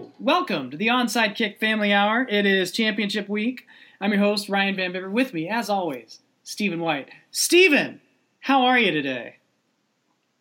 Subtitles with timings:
[0.00, 2.26] Hello, welcome to the Onside Kick Family Hour.
[2.26, 3.66] It is Championship Week.
[4.00, 5.10] I'm your host Ryan Van Bibber.
[5.10, 7.10] With me, as always, Stephen White.
[7.30, 8.00] Stephen,
[8.38, 9.36] how are you today?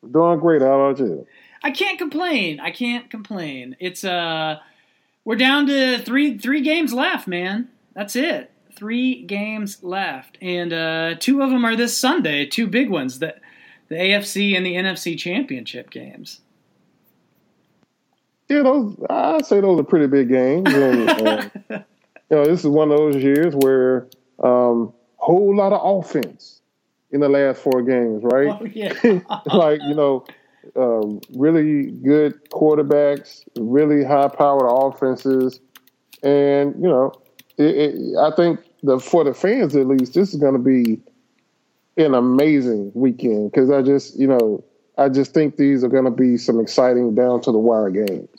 [0.09, 0.61] Doing great.
[0.61, 1.27] How about you?
[1.61, 2.61] I can't complain.
[2.61, 3.75] I can't complain.
[3.81, 4.59] It's uh,
[5.25, 7.67] we're down to three three games left, man.
[7.93, 8.51] That's it.
[8.77, 12.45] Three games left, and uh, two of them are this Sunday.
[12.45, 13.19] Two big ones.
[13.19, 13.35] The
[13.89, 16.39] the AFC and the NFC Championship games.
[18.49, 21.83] Yeah, those I say those are pretty big games, and uh, you
[22.31, 24.07] know this is one of those years where
[24.43, 26.61] um, whole lot of offense
[27.11, 28.47] in the last four games, right?
[28.47, 28.93] Oh, yeah.
[29.53, 30.25] like you know,
[30.75, 35.59] um, really good quarterbacks, really high-powered offenses,
[36.23, 37.13] and you know,
[37.57, 40.99] it, it, I think the for the fans at least, this is going to be
[41.97, 44.63] an amazing weekend because I just you know
[44.99, 48.29] I just think these are going to be some exciting down to the wire games.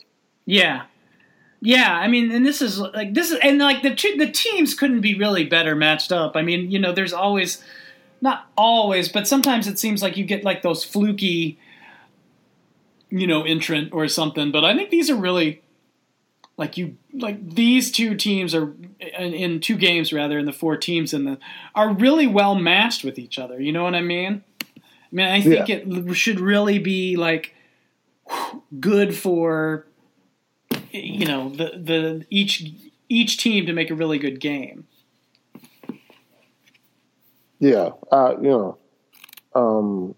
[0.46, 0.82] Yeah.
[1.62, 4.72] Yeah, I mean, and this is like this is and like the two, the teams
[4.72, 6.34] couldn't be really better matched up.
[6.34, 7.62] I mean, you know, there's always
[8.22, 11.58] not always, but sometimes it seems like you get like those fluky
[13.10, 15.60] you know, entrant or something, but I think these are really
[16.56, 20.76] like you like these two teams are in, in two games rather in the four
[20.76, 21.38] teams in the
[21.74, 23.60] are really well matched with each other.
[23.60, 24.44] You know what I mean?
[25.12, 25.76] I mean, I think Yeah.
[25.84, 27.54] it should really be like
[28.78, 29.86] good for
[30.90, 32.64] you know the the each
[33.08, 34.86] each team to make a really good game.
[37.58, 38.78] Yeah, uh, you know,
[39.54, 40.14] um,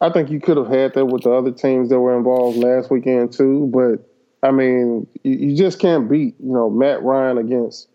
[0.00, 2.90] I think you could have had that with the other teams that were involved last
[2.90, 3.70] weekend too.
[3.72, 4.08] But
[4.46, 7.88] I mean, you, you just can't beat you know Matt Ryan against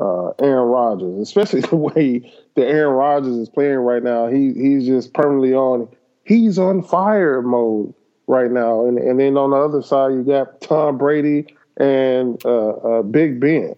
[0.00, 4.26] uh, Aaron Rodgers, especially the way that Aaron Rodgers is playing right now.
[4.28, 5.88] He he's just permanently on.
[6.24, 7.92] He's on fire mode
[8.26, 12.70] right now, and and then on the other side you got Tom Brady and uh,
[12.70, 13.74] uh, Big Ben.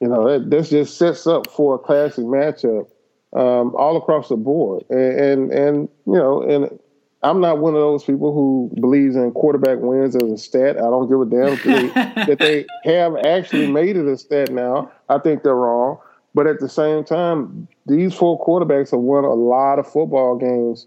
[0.00, 2.88] You know that this just sets up for a classic matchup
[3.34, 4.84] um, all across the board.
[4.90, 6.78] And, and and you know, and
[7.24, 10.76] I'm not one of those people who believes in quarterback wins as a stat.
[10.76, 11.86] I don't give a damn if they,
[12.26, 14.90] that they have actually made it a stat now.
[15.08, 15.98] I think they're wrong.
[16.34, 20.86] But at the same time, these four quarterbacks have won a lot of football games.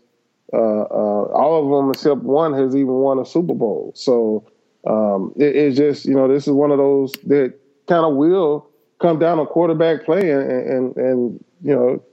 [0.51, 3.91] Uh, uh, all of them except one has even won a Super Bowl.
[3.95, 4.45] So
[4.87, 7.53] um, it, it's just you know this is one of those that
[7.87, 8.67] kind of will
[8.99, 12.03] come down to quarterback play, and, and and you know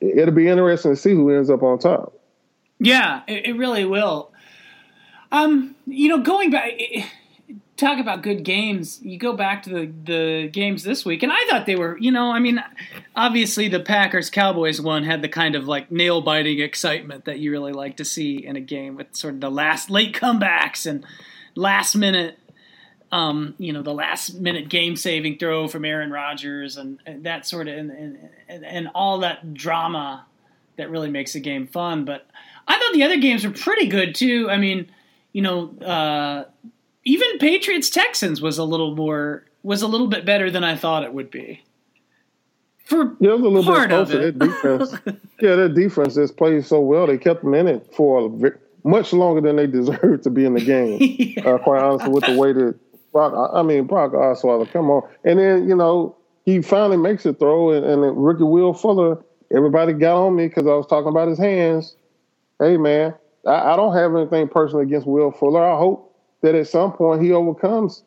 [0.00, 2.15] it'll be interesting to see who ends up on top.
[2.78, 4.32] Yeah, it, it really will.
[5.32, 6.72] Um, you know, going back,
[7.76, 9.00] talk about good games.
[9.02, 11.98] You go back to the the games this week, and I thought they were.
[11.98, 12.62] You know, I mean,
[13.14, 17.50] obviously the Packers Cowboys one had the kind of like nail biting excitement that you
[17.50, 21.04] really like to see in a game with sort of the last late comebacks and
[21.54, 22.38] last minute.
[23.12, 27.46] Um, you know, the last minute game saving throw from Aaron Rodgers and, and that
[27.46, 30.26] sort of and, and, and, and all that drama
[30.76, 32.04] that really makes a game fun.
[32.04, 32.26] But
[32.68, 34.48] I thought the other games were pretty good too.
[34.50, 34.90] I mean,
[35.32, 36.44] you know, uh,
[37.04, 41.02] even Patriots Texans was a little more was a little bit better than I thought
[41.02, 41.62] it would be.
[42.84, 44.28] For Yeah, it was a little part bit of closer.
[44.28, 44.38] it.
[44.38, 47.06] That defense, yeah, that defense just played so well.
[47.06, 48.30] They kept them in it for
[48.84, 50.98] much longer than they deserved to be in the game.
[51.00, 51.42] Yeah.
[51.50, 52.78] uh, quite honestly, with the way that
[53.12, 57.32] Brock, I mean Brock Osweiler, come on, and then you know he finally makes a
[57.32, 59.22] throw, and, and rookie Will Fuller.
[59.54, 61.96] Everybody got on me because I was talking about his hands.
[62.58, 63.14] Hey man,
[63.46, 65.64] I, I don't have anything personal against Will Fuller.
[65.64, 68.02] I hope that at some point he overcomes,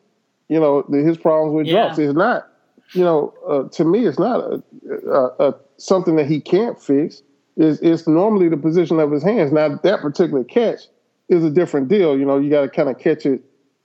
[0.48, 1.84] you know, the, his problems with Yeah.
[1.84, 1.98] drops.
[1.98, 2.48] It's not,
[2.94, 4.62] you know, uh, to me, it's not a,
[5.10, 7.22] a, a something that he can't fix.
[7.56, 9.52] It's, it's normally the position of his hands.
[9.52, 10.80] Now that particular catch
[11.28, 12.18] is a different deal.
[12.18, 13.40] You know, you got to kind of catch it,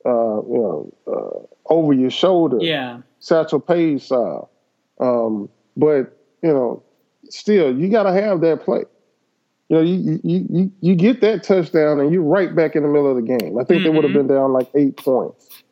[0.06, 2.58] uh, you know, uh, over your shoulder.
[2.62, 3.00] yeah.
[3.20, 4.52] Satchel Paige style.
[5.00, 6.84] Um, but you know,
[7.30, 8.84] still, you got to have that play.
[9.70, 12.90] You know, you, you you you get that touchdown and you're right back in the
[12.90, 13.58] middle of the game.
[13.58, 15.64] I think they would have been down like eight points.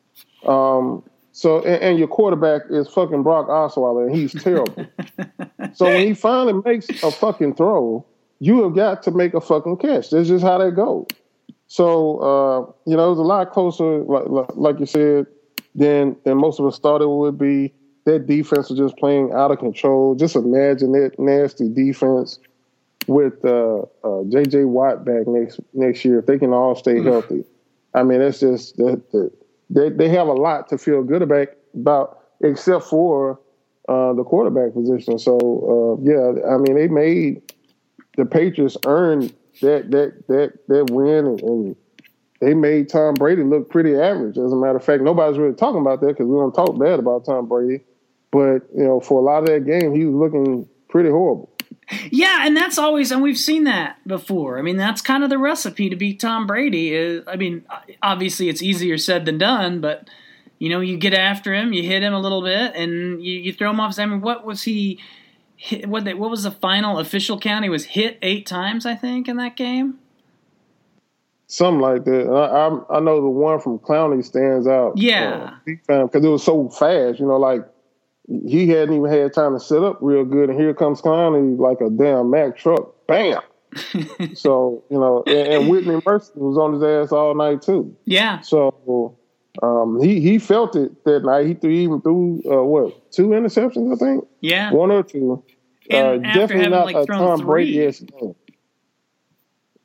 [0.44, 4.86] Um, so and, and your quarterback is fucking Brock Osweiler and he's terrible.
[5.74, 8.04] so when he finally makes a fucking throw,
[8.40, 10.10] you have got to make a fucking catch.
[10.10, 11.06] That's just how that goes.
[11.68, 15.26] So uh, you know, it was a lot closer, like, like, like you said,
[15.76, 17.72] than than most of us thought it would be.
[18.04, 20.14] That defense was just playing out of control.
[20.14, 22.38] Just imagine that nasty defense
[23.06, 24.64] with uh, uh, J.J.
[24.64, 26.18] Watt back next next year.
[26.18, 27.44] If they can all stay healthy,
[27.94, 29.02] I mean, that's just that.
[29.12, 29.32] that
[29.70, 33.40] they they have a lot to feel good about, about except for
[33.88, 35.18] uh, the quarterback position.
[35.18, 37.42] So uh, yeah, I mean, they made
[38.16, 41.76] the Patriots earn that that that that win, and, and
[42.40, 44.38] they made Tom Brady look pretty average.
[44.38, 46.98] As a matter of fact, nobody's really talking about that because we don't talk bad
[46.98, 47.82] about Tom Brady.
[48.34, 51.52] But you know, for a lot of that game, he was looking pretty horrible.
[52.10, 54.58] Yeah, and that's always, and we've seen that before.
[54.58, 56.92] I mean, that's kind of the recipe to beat Tom Brady.
[56.92, 57.64] Is I mean,
[58.02, 60.10] obviously it's easier said than done, but
[60.58, 63.52] you know, you get after him, you hit him a little bit, and you, you
[63.52, 63.96] throw him off.
[64.00, 64.98] I mean, what was he?
[65.54, 67.62] Hit, what they, what was the final official count?
[67.62, 70.00] He was hit eight times, I think, in that game.
[71.46, 72.26] Something like that.
[72.28, 74.98] I, I, I know the one from Clowney stands out.
[74.98, 77.20] Yeah, because uh, it was so fast.
[77.20, 77.64] You know, like
[78.28, 81.80] he hadn't even had time to set up real good, and here comes Clowney like
[81.80, 83.40] a damn Mack truck, bam.
[84.34, 87.94] so you know, and, and, Whitney Mercilus was on his ass all night too.
[88.04, 88.40] Yeah.
[88.40, 89.18] So
[89.62, 91.46] um, he he felt it that night.
[91.46, 94.26] He threw even threw uh, what two interceptions, I think.
[94.40, 94.72] Yeah.
[94.72, 95.44] One or two.
[95.90, 98.02] Uh, definitely not like, a Tom Brady Yes.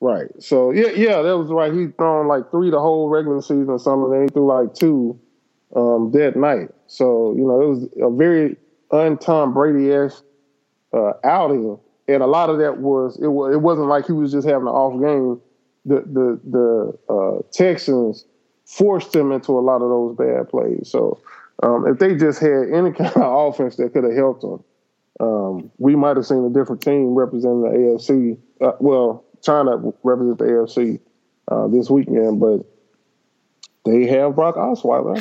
[0.02, 0.30] Right.
[0.40, 1.74] So yeah, yeah, that was right.
[1.74, 4.12] He thrown like three the whole regular season or something.
[4.12, 5.20] Then he threw like two
[5.76, 6.70] um, that night.
[6.90, 8.58] So you know, it was a very
[8.92, 10.24] un Tom Brady esque
[10.94, 11.78] uh, outing,
[12.08, 13.28] and a lot of that was it.
[13.28, 15.40] Was, it wasn't like he was just having an off game.
[15.86, 18.26] The the the uh, Texans
[18.66, 20.90] forced him into a lot of those bad plays.
[20.92, 21.20] So
[21.64, 24.64] um, if they just had any kind of offense that could have helped them,
[25.20, 28.38] um, we might have seen a different team representing the AFC.
[28.62, 31.00] Uh, well, trying to represent the AFC
[31.50, 32.66] uh, this weekend, but
[33.86, 35.16] they have Brock Osweiler.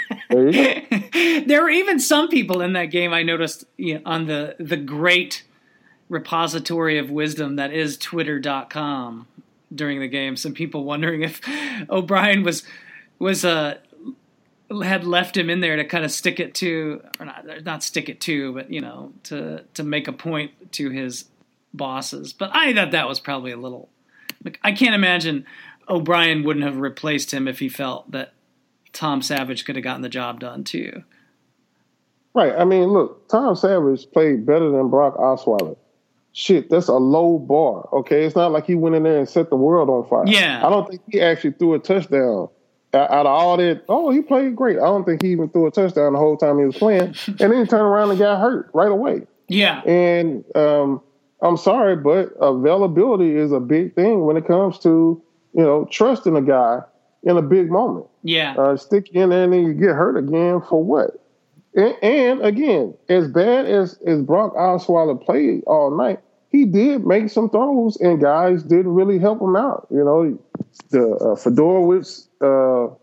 [0.08, 0.15] go.
[1.46, 3.64] there were even some people in that game I noticed
[4.04, 5.44] on the the great
[6.08, 9.26] repository of wisdom that is twitter.com
[9.74, 10.36] during the game.
[10.36, 11.40] Some people wondering if
[11.90, 12.64] O'Brien was
[13.18, 13.78] was uh
[14.82, 18.08] had left him in there to kind of stick it to or not not stick
[18.08, 21.26] it to but you know to to make a point to his
[21.72, 22.32] bosses.
[22.32, 23.88] But I thought that was probably a little
[24.44, 25.46] like I can't imagine
[25.88, 28.32] O'Brien wouldn't have replaced him if he felt that
[28.96, 31.02] Tom Savage could have gotten the job done too.
[32.34, 32.54] Right.
[32.56, 35.76] I mean, look, Tom Savage played better than Brock Osweiler.
[36.32, 37.88] Shit, that's a low bar.
[37.92, 40.24] Okay, it's not like he went in there and set the world on fire.
[40.26, 40.66] Yeah.
[40.66, 42.48] I don't think he actually threw a touchdown.
[42.92, 44.78] Out of all that, oh, he played great.
[44.78, 47.14] I don't think he even threw a touchdown the whole time he was playing.
[47.26, 49.26] and then he turned around and got hurt right away.
[49.48, 49.82] Yeah.
[49.82, 51.02] And um,
[51.42, 55.22] I'm sorry, but availability is a big thing when it comes to
[55.56, 56.80] you know, trusting a guy
[57.26, 58.06] in a big moment.
[58.22, 58.54] Yeah.
[58.56, 61.20] Uh, stick in there and then you get hurt again for what?
[61.74, 66.20] And, and, again, as bad as, as Brock Osweiler played all night,
[66.50, 69.88] he did make some throws and guys didn't really help him out.
[69.90, 70.38] You know,
[70.90, 72.94] the uh, Fiedorowicz uh,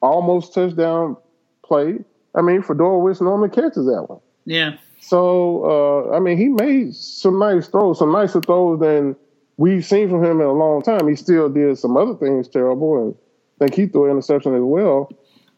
[0.00, 1.16] almost touchdown
[1.64, 1.98] play.
[2.36, 4.20] I mean, Fiedorowicz normally catches that one.
[4.46, 4.76] Yeah.
[5.00, 9.16] So, uh, I mean, he made some nice throws, some nicer throws than–
[9.58, 11.06] we've seen from him in a long time.
[11.06, 13.14] He still did some other things terrible, and
[13.60, 15.10] I think he threw an interception as well.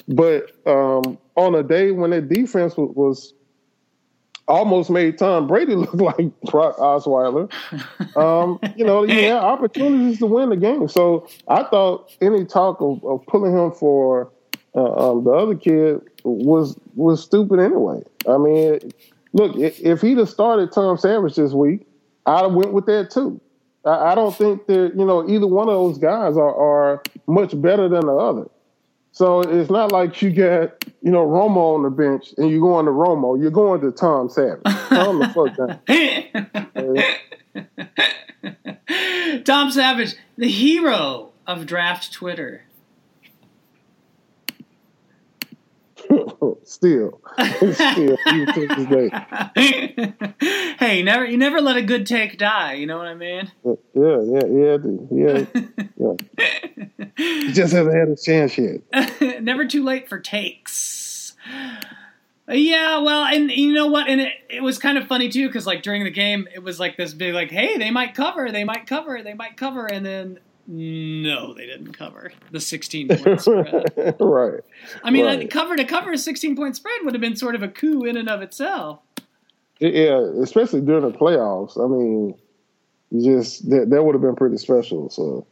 [0.08, 3.34] But um, on a day when that defense was, was,
[4.48, 7.48] almost made Tom Brady look like Brock Osweiler,
[8.16, 10.88] um, you know, he had opportunities to win the game.
[10.88, 14.32] So I thought any talk of, of pulling him for
[14.74, 18.02] uh, um, the other kid was was stupid anyway.
[18.28, 18.92] I mean,
[19.32, 21.86] look, if he'd have started Tom Savage this week,
[22.26, 23.40] I'd have went with that too.
[23.84, 27.88] I, don't think that you know either one of those guys are, are much better
[27.88, 28.48] than the other.
[29.12, 32.86] So it's not like you get you know Romo on the bench and you're going
[32.86, 33.40] to Romo.
[33.40, 34.62] You're going to Tom Savage.
[34.64, 35.80] Calm the fuck down.
[39.44, 42.64] Tom Savage, the hero of draft Twitter.
[46.64, 47.20] still,
[47.74, 48.16] still,
[50.78, 52.74] hey, never you never let a good take die.
[52.74, 53.50] You know what I mean?
[53.64, 54.76] Yeah, yeah, yeah,
[55.10, 55.44] yeah,
[55.96, 56.14] yeah.
[57.16, 59.42] you just haven't had a chance yet.
[59.42, 61.36] never too late for takes.
[62.48, 64.08] Yeah, well, and you know what?
[64.08, 66.80] And it, it was kind of funny too, because like during the game, it was
[66.80, 70.04] like this big, like, hey, they might cover, they might cover, they might cover, and
[70.04, 70.40] then
[70.72, 74.16] no, they didn't cover the 16 point spread.
[74.20, 74.60] right.
[75.02, 75.50] I mean, right.
[75.50, 78.16] cover to cover a 16 point spread would have been sort of a coup in
[78.16, 79.00] and of itself.
[79.80, 81.82] Yeah, especially during the playoffs.
[81.82, 82.38] I mean,
[83.10, 85.10] you just that, that would have been pretty special.
[85.10, 85.44] So.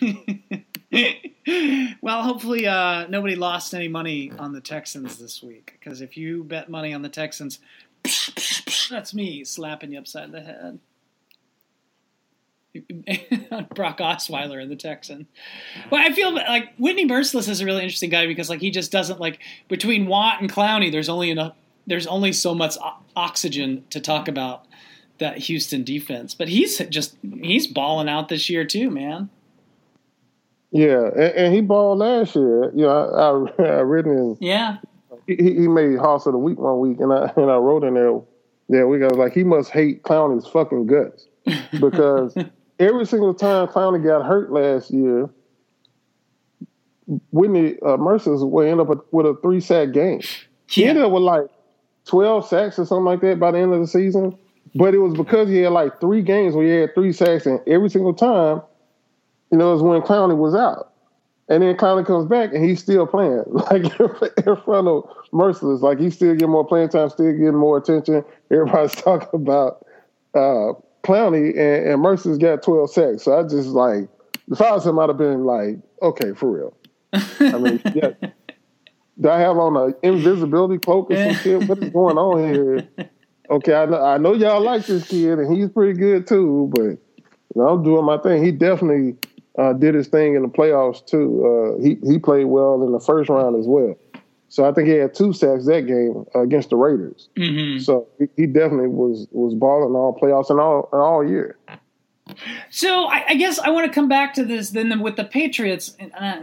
[2.02, 5.76] well, hopefully, uh, nobody lost any money on the Texans this week.
[5.78, 7.60] Because if you bet money on the Texans,
[8.90, 10.80] that's me slapping you upside the head.
[13.74, 15.26] Brock Osweiler and the Texan.
[15.90, 18.92] Well, I feel like Whitney Mercilus is a really interesting guy because like he just
[18.92, 20.90] doesn't like between Watt and Clowney.
[20.90, 21.54] There's only enough.
[21.86, 22.76] There's only so much
[23.16, 24.66] oxygen to talk about
[25.18, 29.30] that Houston defense, but he's just he's balling out this year too, man.
[30.70, 32.70] Yeah, and, and he balled last year.
[32.74, 34.36] You know, I, I, I read in.
[34.40, 34.78] Yeah.
[35.26, 37.94] He, he made Hoss of the Week one week, and I and I wrote in
[37.94, 38.20] there.
[38.68, 41.26] Yeah, we got like he must hate Clowney's fucking guts
[41.80, 42.34] because
[42.78, 45.28] every single time Clowney got hurt last year,
[47.30, 50.20] Whitney uh, Mercilus would end up with a three sack game.
[50.68, 51.46] He ended up with like
[52.04, 54.36] twelve sacks or something like that by the end of the season.
[54.74, 57.60] But it was because he had like three games where he had three sacks, and
[57.66, 58.60] every single time,
[59.50, 60.92] you know, it was when Clowney was out.
[61.50, 65.80] And then Clowney comes back and he's still playing, like in front of Mercilus.
[65.80, 68.22] Like he's still getting more playing time, still getting more attention.
[68.50, 69.86] Everybody's talking about
[70.34, 70.74] uh,
[71.08, 73.22] Clowney, and, and Mercilus got 12 sacks.
[73.22, 74.08] So I just like,
[74.46, 76.76] the I was him, I'd have been like, okay, for real.
[77.12, 78.10] I mean, yeah.
[79.20, 81.68] Do I have on an invisibility cloak or some shit?
[81.68, 82.88] What is going on here?
[83.50, 86.70] Okay, I know, I know y'all like this kid, and he's pretty good too.
[86.72, 86.98] But you
[87.56, 88.44] know, I'm doing my thing.
[88.44, 89.16] He definitely
[89.58, 91.76] uh, did his thing in the playoffs too.
[91.78, 93.96] Uh, he he played well in the first round as well.
[94.48, 97.28] So I think he had two sacks that game uh, against the Raiders.
[97.36, 97.80] Mm-hmm.
[97.80, 101.58] So he, he, definitely was was balling all playoffs and all all year.
[102.70, 105.96] So I, I, guess I want to come back to this then with the Patriots.
[106.18, 106.42] Uh,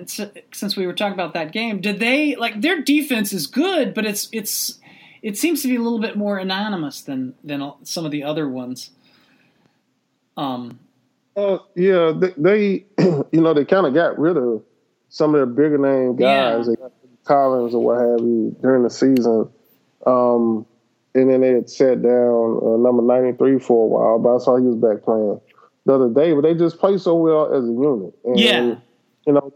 [0.51, 4.05] since we were talking about that game, did they like their defense is good, but
[4.05, 4.79] it's it's
[5.21, 8.47] it seems to be a little bit more anonymous than than some of the other
[8.47, 8.91] ones.
[10.37, 10.79] Um.
[11.35, 12.85] Uh, yeah, they, they
[13.31, 14.63] you know they kind of got rid of
[15.09, 16.87] some of their bigger name guys, yeah.
[17.25, 19.49] Collins or what have you, during the season.
[20.05, 20.65] Um,
[21.13, 24.57] and then they had sat down uh, number 93 for a while, but I saw
[24.57, 25.39] he was back playing
[25.85, 28.13] the other day, but they just play so well as a unit.
[28.23, 28.75] And, yeah.
[29.25, 29.53] You know,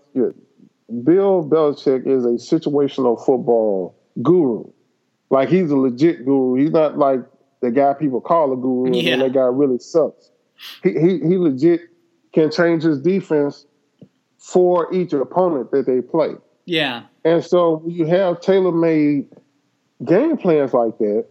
[1.03, 4.65] Bill Belichick is a situational football guru.
[5.29, 6.55] Like he's a legit guru.
[6.55, 7.19] He's not like
[7.61, 9.13] the guy people call a guru yeah.
[9.13, 10.31] and that guy really sucks.
[10.81, 11.81] He, he he legit
[12.33, 13.65] can change his defense
[14.37, 16.31] for each opponent that they play.
[16.65, 17.03] Yeah.
[17.25, 19.27] And so when you have tailor made
[20.05, 21.25] game plans like that,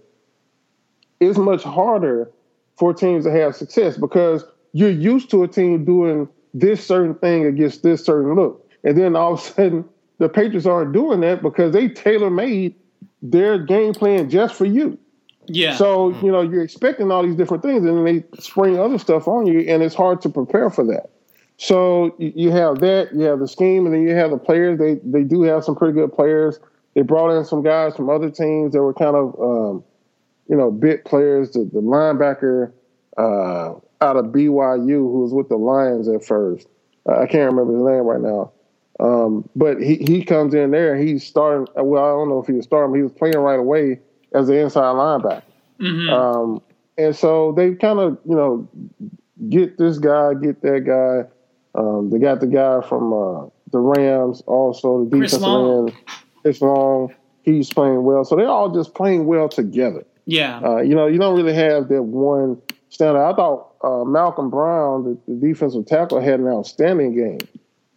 [1.21, 2.31] it's much harder
[2.77, 7.45] for teams to have success because you're used to a team doing this certain thing
[7.47, 8.69] against this certain look.
[8.85, 9.85] And then all of a sudden,
[10.19, 12.75] the Patriots aren't doing that because they tailor made
[13.23, 14.99] their game plan just for you.
[15.47, 15.77] Yeah.
[15.77, 19.27] So, you know, you're expecting all these different things and then they spring other stuff
[19.27, 21.11] on you, and it's hard to prepare for that.
[21.59, 24.79] So you have that, you have the scheme, and then you have the players.
[24.79, 26.61] They they do have some pretty good players.
[26.95, 29.85] They brought in some guys from other teams that were kind of, um,
[30.49, 31.51] you know, bit players.
[31.51, 32.73] The, the linebacker,
[33.17, 36.69] uh, out of BYU who was with the Lions at first.
[37.07, 38.53] I can't remember his name right now.
[39.01, 40.97] Um, but he, he comes in there.
[40.97, 41.67] He's starting.
[41.77, 42.93] Well, I don't know if he was starting.
[42.93, 44.01] But he was playing right away
[44.33, 45.43] as the inside linebacker.
[45.81, 46.13] Mm-hmm.
[46.13, 46.63] Um,
[46.97, 48.69] and so they kind of you know
[49.49, 51.31] get this guy, get that guy.
[51.75, 55.93] Um, they got the guy from uh, the Rams, also the defensive end.
[56.43, 57.15] Chris Long.
[57.43, 58.25] He's playing well.
[58.25, 60.05] So they're all just playing well together.
[60.27, 60.61] Yeah.
[60.61, 62.61] Uh, you know, you don't really have that one
[62.91, 63.33] standout.
[63.33, 67.39] I thought uh, Malcolm Brown, the, the, defensive tackle, had an outstanding game.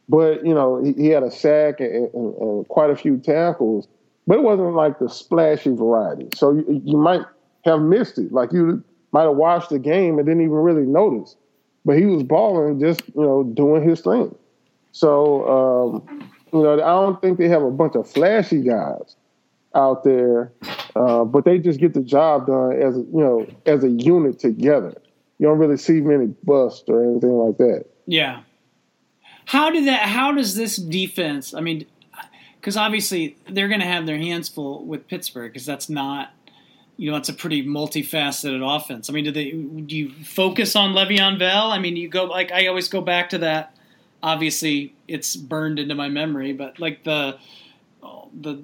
[0.08, 3.88] But, you know, he, he had a sack and, and, and, quite a few tackles,
[4.28, 6.30] but it wasn't like the splashy variety.
[6.36, 7.26] So you, you might
[7.66, 8.32] have missed it.
[8.32, 11.36] Like you might have watched the game and didn't even really notice.
[11.84, 14.36] But he was balling, just, you know, doing his thing.
[14.92, 19.16] So, um, you know, I don't think they have a bunch of flashy guys
[19.74, 20.52] out there,
[20.96, 24.94] uh, but they just get the job done as you know as a unit together
[25.42, 27.86] you don't really see many busts or anything like that.
[28.06, 28.44] Yeah.
[29.46, 30.04] How did that?
[30.04, 31.56] How does this defense?
[31.56, 31.88] I mean,
[32.60, 36.32] because obviously they're going to have their hands full with Pittsburgh because that's not,
[37.02, 39.10] you know, it's a pretty multifaceted offense.
[39.10, 39.50] I mean, do they?
[39.50, 41.72] Do you focus on Le'Veon Bell?
[41.72, 43.76] I mean, you go like I always go back to that.
[44.22, 47.40] Obviously, it's burned into my memory, but like the
[48.40, 48.64] the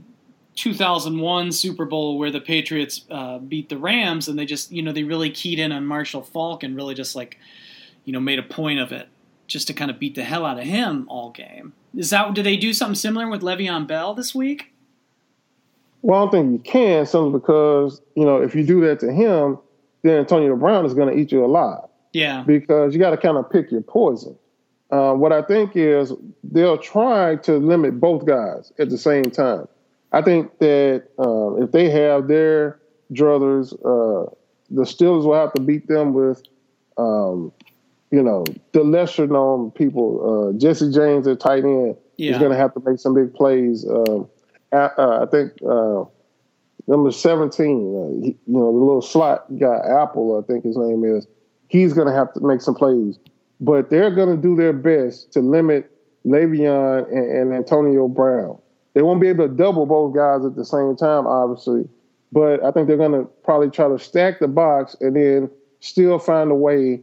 [0.53, 4.91] 2001 Super Bowl where the Patriots uh, beat the Rams, and they just you know
[4.91, 7.39] they really keyed in on Marshall Faulk and really just like
[8.05, 9.07] you know made a point of it
[9.47, 11.73] just to kind of beat the hell out of him all game.
[11.95, 14.73] Is that did they do something similar with Le'Veon Bell this week?
[16.01, 19.11] Well, I don't think you can simply because you know if you do that to
[19.11, 19.57] him,
[20.03, 21.83] then Antonio Brown is going to eat you alive.
[22.13, 24.37] Yeah, because you got to kind of pick your poison.
[24.89, 26.13] Uh, what I think is
[26.43, 29.67] they'll try to limit both guys at the same time.
[30.13, 32.79] I think that uh, if they have their
[33.11, 34.31] druthers, uh,
[34.69, 36.41] the Steelers will have to beat them with,
[36.97, 37.51] um,
[38.11, 40.53] you know, the lesser known people.
[40.55, 42.31] Uh, Jesse James at tight end yeah.
[42.31, 43.85] is going to have to make some big plays.
[43.89, 44.23] Um, uh,
[44.71, 46.03] I think uh,
[46.87, 51.03] number 17, uh, he, you know, the little slot guy, Apple, I think his name
[51.03, 51.27] is,
[51.67, 53.19] he's going to have to make some plays.
[53.59, 55.91] But they're going to do their best to limit
[56.27, 58.57] Le'Veon, and, and Antonio Brown.
[58.93, 61.87] They won't be able to double both guys at the same time, obviously,
[62.31, 66.19] but I think they're going to probably try to stack the box and then still
[66.19, 67.01] find a way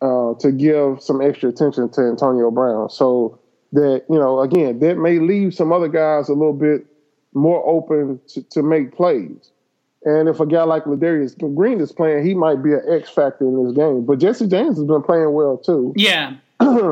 [0.00, 2.88] uh, to give some extra attention to Antonio Brown.
[2.90, 3.38] So
[3.72, 6.86] that you know, again, that may leave some other guys a little bit
[7.34, 9.50] more open to, to make plays.
[10.04, 13.44] And if a guy like Ladarius Green is playing, he might be an X factor
[13.44, 14.04] in this game.
[14.04, 15.92] But Jesse James has been playing well too.
[15.96, 16.36] Yeah.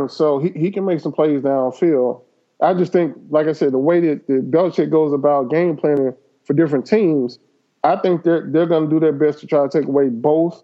[0.08, 2.22] so he, he can make some plays downfield.
[2.60, 6.14] I just think, like I said, the way that, that Belichick goes about game planning
[6.44, 7.38] for different teams,
[7.84, 10.62] I think they're they're going to do their best to try to take away both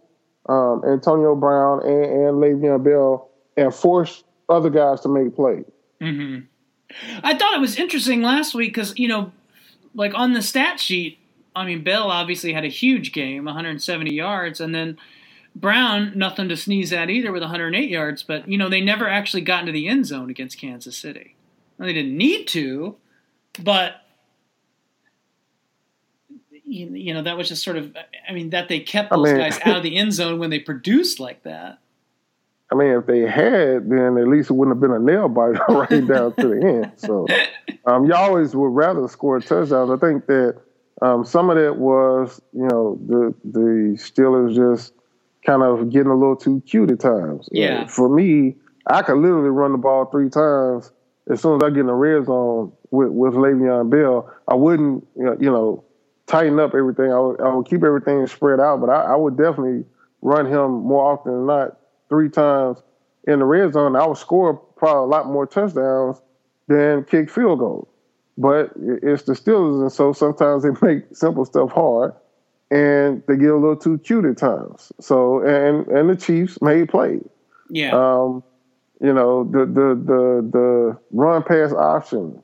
[0.49, 5.65] um, Antonio Brown and, and Le'Veon Bell and force other guys to make plays.
[6.01, 6.47] Mm-hmm.
[7.23, 9.33] I thought it was interesting last week because you know,
[9.99, 11.19] like on the stat sheet,
[11.57, 14.97] I mean, Bell obviously had a huge game, 170 yards, and then
[15.57, 18.23] Brown, nothing to sneeze at either, with 108 yards.
[18.23, 21.35] But you know, they never actually got into the end zone against Kansas City.
[21.77, 22.97] Well, they didn't need to,
[23.61, 24.05] but
[26.65, 27.97] you, know that was just sort of.
[28.29, 30.51] I mean, that they kept those I mean, guys out of the end zone when
[30.51, 31.81] they produced like that.
[32.71, 35.65] I mean, if they had, then at least it wouldn't have been a nail biter
[35.69, 36.93] right down to the end.
[36.97, 37.27] So,
[37.87, 39.91] um, you always would rather score touchdowns.
[39.91, 40.61] I think that
[41.01, 44.93] um, some of that was, you know, the the Steelers just
[45.47, 47.49] kind of getting a little too cute at times.
[47.53, 47.87] Yeah.
[47.87, 48.57] for me,
[48.87, 50.91] I could literally run the ball three times
[51.31, 54.31] as soon as I get in the red zone with with Le'Veon Bell.
[54.47, 55.85] I wouldn't, you know,
[56.27, 57.13] tighten up everything.
[57.13, 59.85] I would, I would keep everything spread out, but I, I would definitely
[60.21, 61.79] run him more often than not
[62.09, 62.79] three times
[63.27, 63.97] in the red zone.
[63.97, 66.21] I would score probably a lot more touchdowns
[66.67, 67.89] than kick field goals.
[68.37, 72.15] But it's the Steelers, and so sometimes they make simple stuff hard,
[72.71, 74.93] and they get a little too cute at times.
[75.01, 77.27] So and and the Chiefs made plays.
[77.69, 77.91] Yeah.
[77.91, 78.45] Um,
[79.01, 82.41] you know the the the the run pass option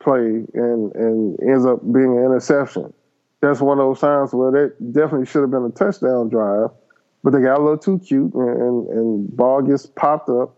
[0.00, 2.92] play and and ends up being an interception.
[3.40, 6.70] That's one of those times where that definitely should have been a touchdown drive,
[7.22, 10.56] but they got a little too cute and and, and ball gets popped up,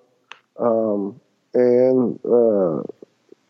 [0.58, 1.20] um,
[1.54, 2.82] and uh,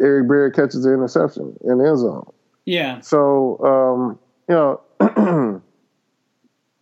[0.00, 2.30] Eric Berry catches the interception in the end zone.
[2.64, 3.00] Yeah.
[3.00, 4.18] So um,
[4.48, 5.62] you know,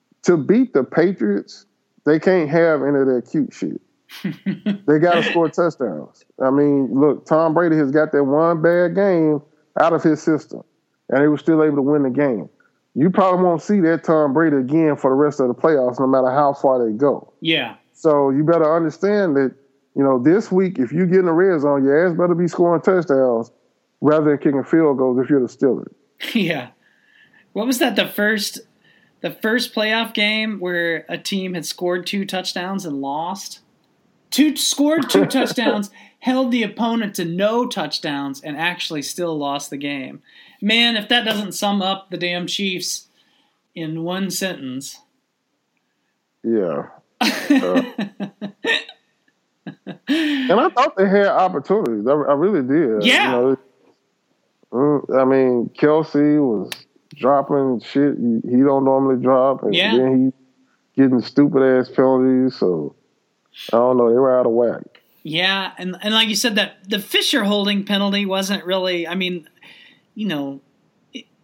[0.22, 1.66] to beat the Patriots,
[2.04, 3.80] they can't have any of that cute shit.
[4.86, 6.24] they got to score touchdowns.
[6.42, 9.42] I mean, look, Tom Brady has got that one bad game
[9.80, 10.62] out of his system,
[11.08, 12.48] and he was still able to win the game.
[12.96, 16.06] You probably won't see that Tom Brady again for the rest of the playoffs, no
[16.06, 17.32] matter how far they go.
[17.40, 17.76] Yeah.
[17.92, 19.54] So you better understand that
[19.96, 22.46] you know, this week, if you get in the red zone, your ass better be
[22.46, 23.50] scoring touchdowns
[24.02, 25.92] rather than kicking field goals if you're the Steelers.
[26.34, 26.68] Yeah.
[27.54, 27.96] What was that?
[27.96, 28.60] The first,
[29.22, 33.60] the first playoff game where a team had scored two touchdowns and lost.
[34.30, 39.78] Two scored two touchdowns, held the opponent to no touchdowns, and actually still lost the
[39.78, 40.22] game.
[40.66, 43.06] Man, if that doesn't sum up the damn Chiefs
[43.76, 44.98] in one sentence.
[46.42, 46.88] Yeah.
[47.20, 47.28] Uh,
[50.08, 52.04] and I thought they had opportunities.
[52.08, 53.04] I, I really did.
[53.04, 53.38] Yeah.
[53.38, 53.58] You
[54.72, 56.72] know, I mean, Kelce was
[57.14, 59.96] dropping shit he, don't normally drop, and yeah.
[59.96, 60.32] then
[60.96, 62.56] he getting stupid ass penalties.
[62.56, 62.96] So
[63.72, 64.08] I don't know.
[64.08, 65.00] They were out of whack.
[65.22, 69.08] Yeah, and and like you said, that the Fisher holding penalty wasn't really.
[69.08, 69.48] I mean,
[70.16, 70.60] you know,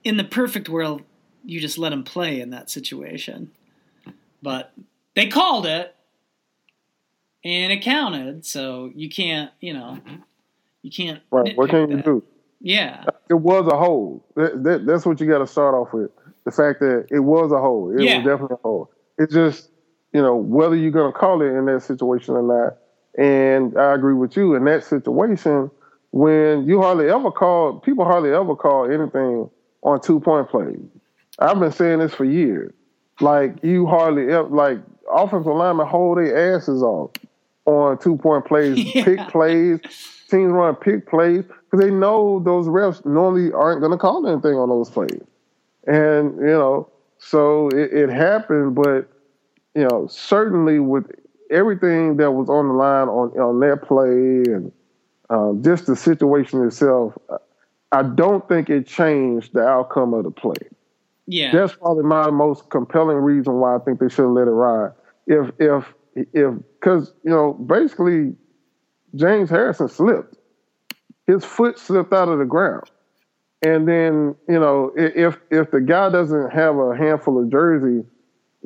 [0.02, 1.02] in the perfect world,
[1.44, 3.52] you just let him play in that situation,
[4.42, 4.72] but
[5.14, 5.94] they called it
[7.44, 8.44] and it counted.
[8.44, 10.16] So you can't, you know, mm-hmm.
[10.80, 11.20] you can't.
[11.30, 11.56] Right.
[11.56, 12.04] What can you that.
[12.04, 12.24] do?
[12.61, 13.04] Yeah.
[13.28, 14.24] It was a hole.
[14.37, 16.11] That, that, that's what you got to start off with.
[16.44, 18.00] The fact that it was a hold.
[18.00, 18.16] It yeah.
[18.16, 18.90] was definitely a hole.
[19.18, 19.68] It's just,
[20.12, 22.78] you know, whether you're going to call it in that situation or not.
[23.22, 25.70] And I agree with you in that situation
[26.12, 29.51] when you hardly ever call, people hardly ever call anything
[29.83, 30.79] on two point plays.
[31.38, 32.72] I've been saying this for years.
[33.20, 34.79] Like you hardly ever, like
[35.11, 37.11] offensive linemen hold their asses off
[37.64, 39.05] on two point plays, yeah.
[39.05, 39.81] pick plays.
[40.31, 44.55] Teams run pick plays because they know those refs normally aren't going to call anything
[44.55, 45.20] on those plays.
[45.87, 49.11] And, you know, so it, it, happened, but,
[49.75, 51.05] you know, certainly with
[51.51, 54.72] everything that was on the line on, on that play and
[55.33, 57.16] um, just the situation itself,
[57.90, 60.68] I don't think it changed the outcome of the play.
[61.27, 61.53] Yeah.
[61.53, 64.92] That's probably my most compelling reason why I think they should have let it ride.
[65.27, 68.35] If if if because you know basically
[69.14, 70.37] James Harrison slipped,
[71.27, 72.90] his foot slipped out of the ground,
[73.62, 78.05] and then you know if if the guy doesn't have a handful of jersey,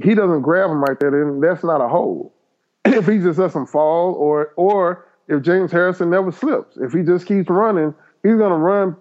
[0.02, 1.12] he doesn't grab him right there.
[1.12, 2.32] Then that's not a hold.
[2.84, 6.76] if he just lets him fall, or or if James Harrison never slips.
[6.76, 8.96] If he just keeps running, he's going to run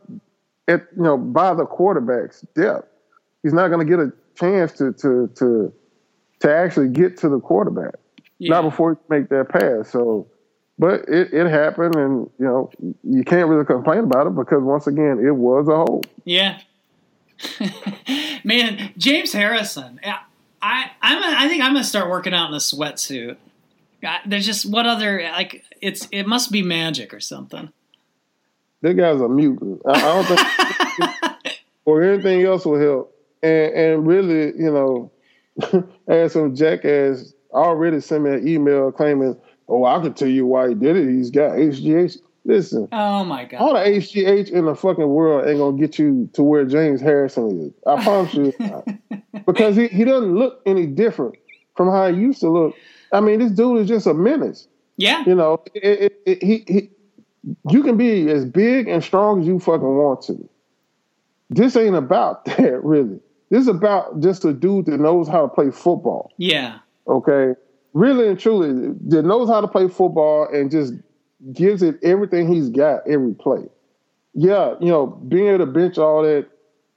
[0.68, 2.88] at you know by the quarterback's depth.
[3.44, 5.74] He's not going to get a chance to to to
[6.42, 7.96] to actually get to the quarterback.
[8.38, 8.50] Yeah.
[8.50, 9.90] Not before he make that pass.
[9.90, 10.28] So,
[10.78, 12.70] but it, it happened, and you know
[13.04, 16.04] you can't really complain about it because once again it was a hole.
[16.26, 16.60] Yeah.
[18.44, 20.00] Man, James Harrison.
[20.62, 23.38] I I'm a, I think I'm gonna start working out in a sweatsuit.
[24.26, 27.70] There's just what other like it's it must be magic or something.
[28.82, 29.82] That guy's a mutant.
[29.86, 31.38] I, I don't think
[31.86, 33.16] or anything else will help.
[33.42, 35.12] And and really, you know,
[36.08, 40.70] as some jackass already sent me an email claiming, "Oh, I can tell you why
[40.70, 41.10] he did it.
[41.10, 42.88] He's got HGH." Listen.
[42.92, 43.58] Oh my god.
[43.58, 47.60] All the HGH in the fucking world ain't gonna get you to where James Harrison
[47.60, 47.74] is.
[47.88, 48.54] I promise you.
[49.48, 51.36] because he, he doesn't look any different
[51.76, 52.76] from how he used to look.
[53.12, 54.68] I mean, this dude is just a menace.
[54.98, 55.24] Yeah.
[55.26, 56.90] You know, it, it, it, he, he
[57.70, 60.50] you can be as big and strong as you fucking want to.
[61.50, 63.20] This ain't about that, really.
[63.50, 66.32] This is about just a dude that knows how to play football.
[66.38, 66.80] Yeah.
[67.08, 67.54] Okay.
[67.94, 70.94] Really and truly, that knows how to play football and just
[71.54, 73.64] gives it everything he's got every play.
[74.34, 76.48] Yeah, you know, being able to bench all that,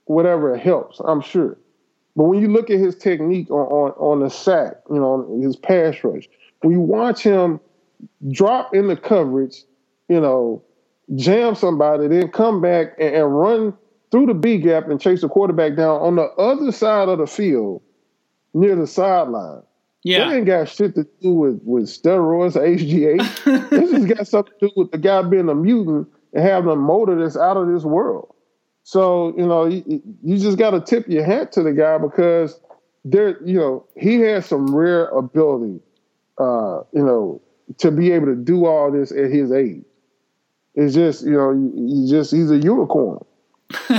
[0.05, 1.57] whatever helps, I'm sure.
[2.19, 5.55] But when you look at his technique on, on, on the sack, you know, his
[5.55, 6.27] pass rush,
[6.59, 7.61] when you watch him
[8.29, 9.63] drop in the coverage,
[10.09, 10.61] you know,
[11.15, 13.73] jam somebody, then come back and, and run
[14.11, 17.25] through the B gap and chase the quarterback down on the other side of the
[17.25, 17.81] field
[18.53, 19.61] near the sideline.
[20.03, 20.27] Yeah.
[20.27, 23.69] That ain't got shit to do with, with steroids or HGH.
[23.69, 26.75] this just got something to do with the guy being a mutant and having a
[26.75, 28.35] motor that's out of this world.
[28.89, 32.59] So, you know, you, you just got to tip your hat to the guy because
[33.05, 35.79] there, you know, he has some rare ability,
[36.39, 37.39] uh, you know,
[37.77, 39.83] to be able to do all this at his age.
[40.73, 43.23] It's just, you know, you just, he's a unicorn.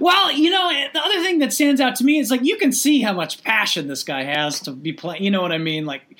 [0.00, 2.72] well, you know, the other thing that stands out to me is like you can
[2.72, 5.24] see how much passion this guy has to be playing.
[5.24, 5.84] You know what I mean?
[5.84, 6.16] Like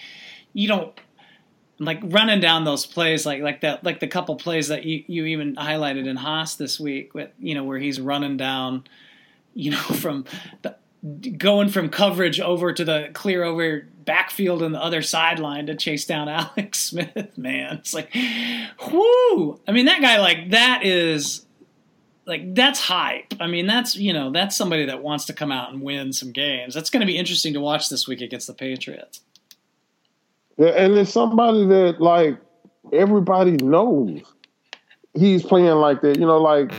[0.53, 0.92] you don't
[1.85, 5.25] like running down those plays like like that like the couple plays that you, you
[5.27, 8.85] even highlighted in Hoss this week with you know where he's running down
[9.55, 10.25] you know from
[10.62, 10.77] the,
[11.37, 16.05] going from coverage over to the clear over backfield on the other sideline to chase
[16.05, 18.14] down Alex Smith man it's like
[18.90, 21.45] whoo I mean that guy like that is
[22.27, 23.35] like that's hype.
[23.40, 26.33] I mean, that's you know that's somebody that wants to come out and win some
[26.33, 26.75] games.
[26.75, 29.21] That's going to be interesting to watch this week against the Patriots.
[30.68, 32.38] And it's somebody that like
[32.92, 34.22] everybody knows
[35.14, 36.18] he's playing like that.
[36.18, 36.72] You know, like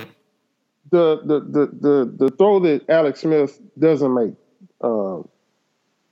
[0.92, 4.34] the the the the, the throw that Alex Smith doesn't make
[4.82, 5.28] um,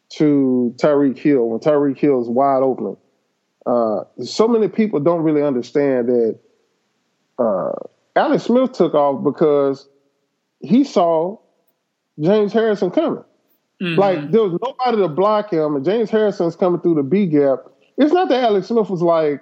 [0.10, 2.98] to Tyreek Hill when Tyreek Hill is wide open.
[3.66, 6.40] Uh, so many people don't really understand that.
[7.38, 7.72] Uh,
[8.16, 9.88] Alex Smith took off because
[10.60, 11.38] he saw
[12.20, 13.24] James Harrison coming.
[13.82, 14.00] Mm-hmm.
[14.00, 17.60] Like there was nobody to block him, and James Harrison's coming through the B gap.
[17.98, 19.42] It's not that Alex Smith was like,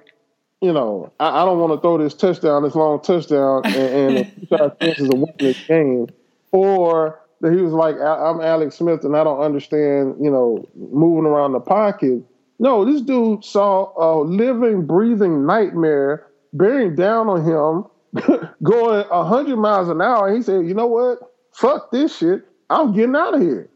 [0.62, 4.48] you know, I, I don't want to throw this touchdown, this long touchdown, and, and
[4.48, 6.08] try chances of winning this game,
[6.52, 11.26] or that he was like, I'm Alex Smith and I don't understand, you know, moving
[11.26, 12.22] around the pocket.
[12.60, 17.86] No, this dude saw a living, breathing nightmare bearing down on him
[18.64, 20.36] going 100 miles an hour.
[20.36, 21.20] He said, you know what?
[21.54, 22.46] Fuck this shit.
[22.70, 23.70] I'm getting out of here.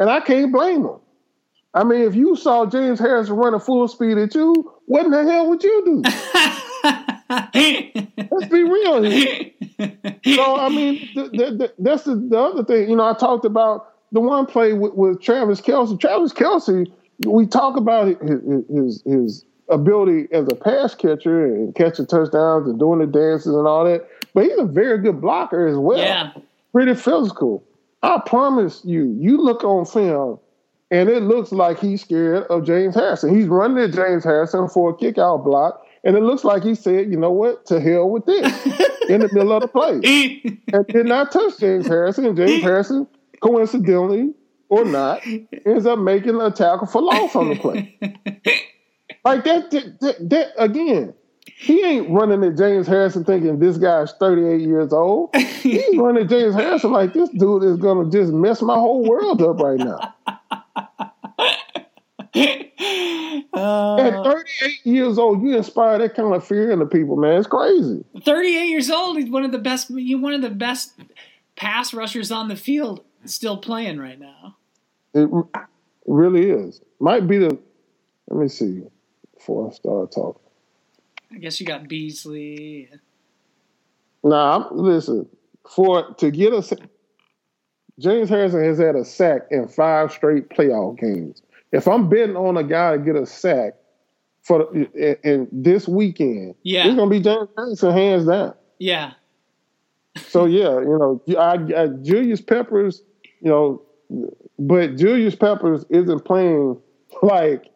[0.00, 0.96] And I can't blame him.
[1.74, 5.22] I mean, if you saw James Harrison running full speed at you, what in the
[5.22, 6.02] hell would you do?
[8.30, 9.50] Let's be real here.
[10.34, 12.90] So, I mean, th- th- th- that's the, the, other thing.
[12.90, 16.00] You know, I talked about the one play with, with Travis Kelce.
[16.00, 16.90] Travis Kelce,
[17.24, 18.16] we talk about his,
[18.68, 23.68] his, his ability as a pass catcher and catching touchdowns and doing the dances and
[23.68, 24.08] all that.
[24.34, 25.98] But he's a very good blocker as well.
[25.98, 26.32] Yeah.
[26.72, 27.62] Pretty physical.
[28.02, 30.38] I promise you, you look on film
[30.90, 33.34] and it looks like he's scared of James Harrison.
[33.34, 35.84] He's running at James Harrison for a kick out block.
[36.02, 38.66] And it looks like he said, you know what, to hell with this
[39.08, 40.40] in the middle of the play.
[40.72, 42.24] and did not touch James Harrison.
[42.24, 43.06] And James Harrison,
[43.42, 44.32] coincidentally
[44.70, 45.20] or not,
[45.66, 47.98] ends up making a tackle for loss on the play.
[49.24, 51.12] Like that, that, that, again,
[51.46, 55.34] he ain't running at James Harrison thinking this guy's 38 years old.
[55.36, 59.42] He's running at James Harrison like this dude is gonna just mess my whole world
[59.42, 60.14] up right now.
[63.52, 67.38] Uh, At 38 years old, you inspire that kind of fear in the people, man.
[67.38, 68.04] It's crazy.
[68.24, 69.88] 38 years old, he's one of the best.
[69.88, 70.94] He's one of the best
[71.56, 74.56] pass rushers on the field, still playing right now.
[75.12, 75.60] It, it
[76.06, 76.80] really is.
[77.00, 77.58] Might be the.
[78.28, 78.82] Let me see
[79.34, 80.40] before I start talking.
[81.32, 82.88] I guess you got Beasley.
[84.22, 85.28] Nah, I'm, listen.
[85.68, 86.76] For to get a
[87.98, 91.42] James Harrison has had a sack in five straight playoff games.
[91.72, 93.74] If I'm betting on a guy to get a sack
[94.42, 96.86] for in, in this weekend, Yeah.
[96.86, 98.54] it's gonna be James Harrison hands down.
[98.78, 99.12] Yeah.
[100.16, 103.02] So yeah, you know, I, I, Julius Peppers,
[103.40, 103.82] you know,
[104.58, 106.80] but Julius Peppers isn't playing
[107.22, 107.66] like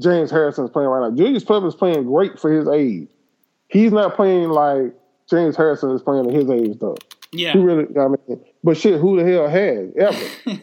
[0.00, 1.16] James Harrison's playing right now.
[1.16, 3.08] Julius Peppers playing great for his age.
[3.68, 4.94] He's not playing like
[5.28, 6.96] James Harrison is playing at his age though.
[7.32, 7.52] Yeah.
[7.52, 10.60] He really, I mean, but shit, who the hell has ever?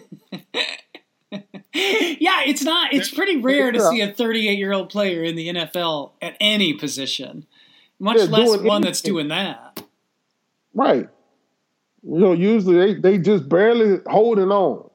[1.73, 2.93] yeah, it's not.
[2.93, 6.73] It's pretty rare to see a 38 year old player in the NFL at any
[6.73, 7.45] position,
[8.00, 9.82] much less one that's doing that.
[10.73, 11.10] right.
[12.04, 14.89] You know, usually they, they just barely holding on.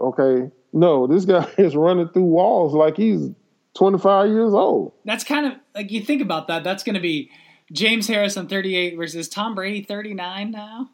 [0.00, 0.50] Okay.
[0.72, 3.30] No, this guy is running through walls like he's
[3.74, 4.92] 25 years old.
[5.04, 6.62] That's kind of like you think about that.
[6.64, 7.30] That's going to be
[7.72, 10.90] James Harrison 38 versus Tom Brady 39 now.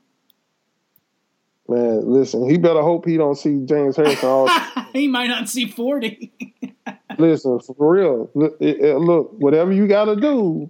[1.69, 4.49] Man, listen, he better hope he don't see James Harrison all
[4.93, 6.33] he might not see 40.
[7.19, 8.31] Listen, for real.
[8.35, 10.69] Look, it- it- look, whatever you got to do,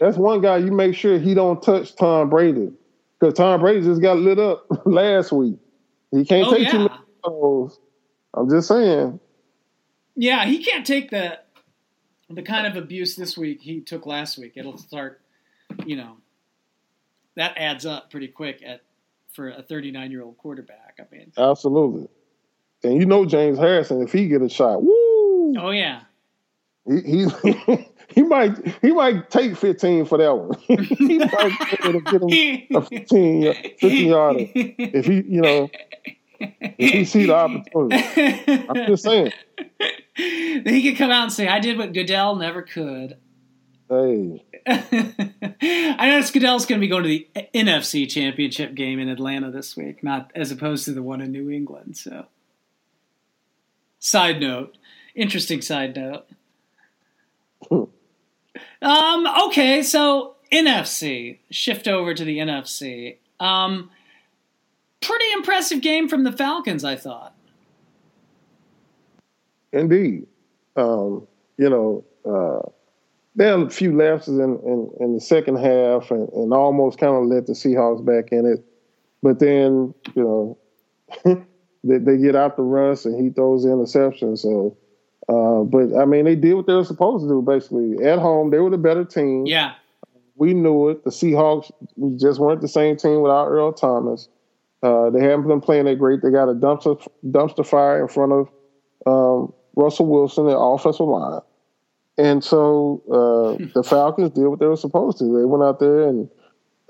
[0.00, 2.70] that's one guy you make sure he don't touch Tom Brady
[3.18, 5.56] because Tom Brady just got lit up last week.
[6.10, 6.90] He can't Oh, take too many
[7.24, 7.78] throws.
[8.34, 9.18] I'm just saying.
[10.14, 11.38] Yeah, he can't take the
[12.30, 14.52] the kind of abuse this week he took last week.
[14.56, 15.20] It'll start,
[15.84, 16.16] you know,
[17.36, 18.82] that adds up pretty quick at
[19.32, 20.98] for a 39 year old quarterback.
[21.00, 22.08] I mean, Absolutely.
[22.84, 26.00] And you know James Harrison, if he get a shot, woo, oh yeah,
[26.86, 30.58] he he, he might he might take 15 for that one.
[30.66, 35.70] he might get him a 15, y- 15 yarder if he you know
[36.78, 38.66] he see the opportunity.
[38.68, 39.32] I'm just saying.
[40.16, 43.16] then he could come out and say, "I did what Goodell never could."
[43.88, 49.50] Hey, I noticed Goodell's going to be going to the NFC Championship game in Atlanta
[49.50, 51.96] this week, not as opposed to the one in New England.
[51.96, 52.26] So,
[53.98, 54.76] side note,
[55.14, 56.26] interesting side note.
[58.82, 59.28] Um.
[59.46, 59.82] Okay.
[59.82, 61.38] So NFC.
[61.50, 63.18] Shift over to the NFC.
[63.38, 63.90] Um.
[65.02, 67.34] Pretty impressive game from the Falcons, I thought.
[69.72, 70.26] Indeed.
[70.76, 71.26] Um,
[71.58, 72.68] you know, uh,
[73.34, 77.14] there are a few lapses in, in, in the second half and, and almost kind
[77.14, 78.64] of let the Seahawks back in it.
[79.22, 80.58] But then, you know,
[81.84, 84.36] they, they get out the rush and he throws the interception.
[84.36, 84.76] So,
[85.28, 88.04] uh, but I mean, they did what they were supposed to do basically.
[88.04, 89.46] At home, they were the better team.
[89.46, 89.74] Yeah.
[90.36, 91.04] We knew it.
[91.04, 91.70] The Seahawks
[92.18, 94.28] just weren't the same team without Earl Thomas.
[94.82, 96.22] Uh, they haven't been playing that great.
[96.22, 98.48] They got a dumpster dumpster fire in front of
[99.06, 101.40] um, Russell Wilson, the offensive line.
[102.18, 105.24] And so uh, the Falcons did what they were supposed to.
[105.24, 106.28] They went out there and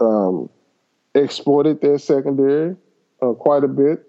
[0.00, 0.48] um,
[1.14, 2.76] exploited their secondary
[3.20, 4.04] uh, quite a bit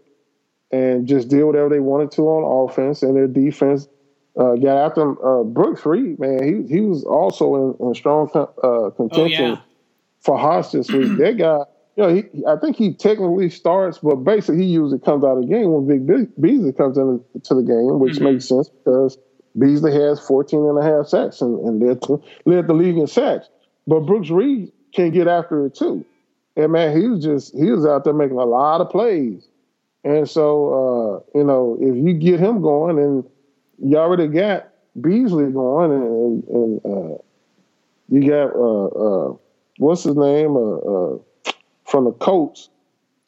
[0.72, 3.04] and just did whatever they wanted to on offense.
[3.04, 3.88] And their defense
[4.40, 5.18] uh, got after him.
[5.24, 9.52] Uh, Brooks Reed, man, he he was also in, in strong con- uh, Oh contention
[9.52, 9.58] yeah.
[10.22, 11.18] for Hoss this week.
[11.18, 11.60] that guy,
[11.96, 15.44] you know, he, I think he technically starts, but basically he usually comes out of
[15.44, 18.22] the game when Vic Beasley comes into the game, which Mhm.
[18.34, 19.18] makes sense because
[19.58, 23.06] Beasley has 14 and a half sacks and, and led, to, led the league in
[23.06, 23.48] sacks.
[23.86, 26.04] But Brooks Reed can get after it too.
[26.56, 29.48] And man, he was just, he was out there making a lot of plays.
[30.04, 33.24] And so, uh, you know, if you get him going and
[33.78, 37.18] you already got Beasley going and, and uh,
[38.10, 39.36] you got, uh, uh,
[39.78, 40.56] what's his name?
[41.94, 42.70] Uh, uh, from the Colts.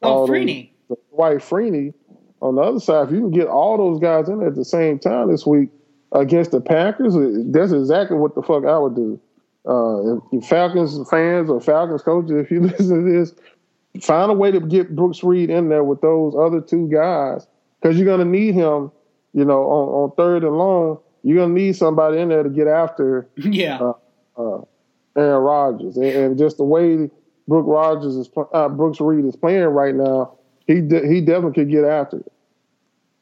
[0.02, 0.70] Oh, all those- Freeney.
[1.14, 1.94] Dwight Freeney.
[2.42, 5.00] On the other side, if you can get all those guys in at the same
[5.00, 5.70] time this week
[6.12, 7.16] against the Packers,
[7.52, 9.20] that's exactly what the fuck I would do.
[9.68, 13.34] Uh, if Falcons fans or Falcons coaches, if you listen to this,
[14.06, 17.48] find a way to get Brooks Reed in there with those other two guys
[17.82, 18.92] because you're going to need him.
[19.34, 22.50] You know, on, on third and long, you're going to need somebody in there to
[22.50, 23.94] get after Yeah.
[24.38, 24.60] uh,
[25.18, 27.10] Aaron Rodgers, and, and just the way
[27.48, 31.70] Brooke Rogers is, uh, Brooks Reed is playing right now, he de- he definitely could
[31.70, 32.32] get after it.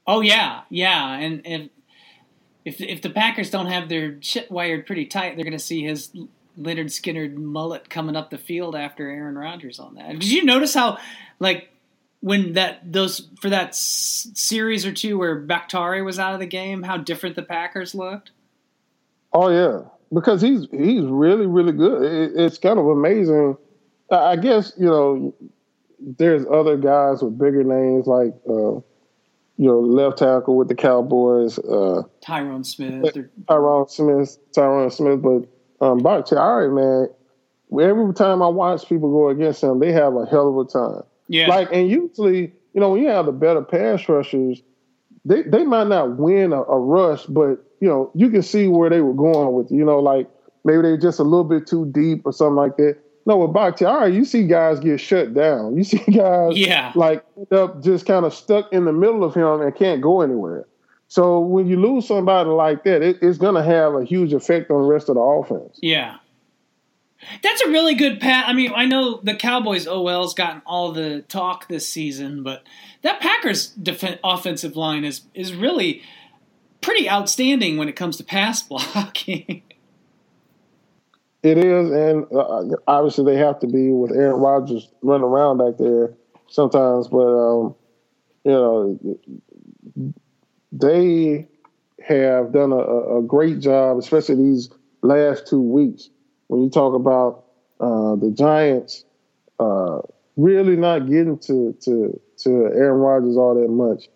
[0.08, 1.70] Oh yeah, yeah, and if
[2.66, 5.84] if if the Packers don't have their shit wired pretty tight, they're going to see
[5.84, 6.10] his
[6.60, 10.20] Lynyrd Skynyrd mullet coming up the field after Aaron Rodgers on that.
[10.20, 10.98] Did you notice how,
[11.40, 11.70] like,
[12.22, 16.46] when that those for that s- series or two where Bakhtiari was out of the
[16.46, 18.32] game, how different the Packers looked?
[19.34, 22.04] Oh yeah, because he's he's really really good.
[22.04, 23.58] It, it's kind of amazing.
[24.12, 25.34] I guess you know
[26.00, 28.84] there's other guys with bigger names like uh, you
[29.58, 35.48] know left tackle with the Cowboys, uh, Tyron Smith, or, Tyron Smith, Tyron Smith, but
[35.84, 37.10] um, Bakhtiari, man,
[37.82, 41.04] every time I watch people go against him, they have a hell of a time.
[41.28, 41.48] Yeah.
[41.48, 44.62] Like, and usually, you know, when you have the better pass rushers,
[45.26, 48.90] they, they might not win a, a rush, but, you know, you can see where
[48.90, 50.30] they were going with, you know, like
[50.64, 52.98] maybe they're just a little bit too deep or something like that.
[53.26, 55.78] No, with Bakhtiari, you see guys get shut down.
[55.78, 56.92] You see guys Yeah.
[56.96, 60.22] like end up just kind of stuck in the middle of him and can't go
[60.22, 60.66] anywhere.
[61.08, 64.72] So when you lose somebody like that, it, it's going to have a huge effect
[64.72, 65.78] on the rest of the offense.
[65.82, 66.18] Yeah.
[67.42, 68.46] That's a really good pass.
[68.48, 72.64] I mean, I know the Cowboys OL's gotten all the talk this season, but
[73.04, 76.02] that Packers def- offensive line is is really
[76.82, 79.62] pretty outstanding when it comes to pass blocking.
[81.44, 85.78] It is, and uh, obviously they have to be with Aaron Rodgers running around back
[85.78, 86.14] there
[86.48, 87.10] sometimes.
[87.10, 87.76] But um,
[88.46, 90.14] you know,
[90.72, 91.50] they
[92.08, 94.70] have done a, a great job, especially these
[95.02, 96.10] last two weeks.
[96.48, 97.44] When you talk about
[97.82, 99.04] uh, the Giants
[99.60, 100.00] uh,
[100.38, 104.08] really not getting to, to to Aaron Rodgers all that much,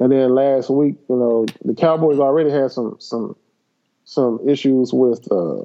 [0.00, 3.36] and then last week, you know, the Cowboys already had some some
[4.04, 5.26] some issues with.
[5.32, 5.64] Uh,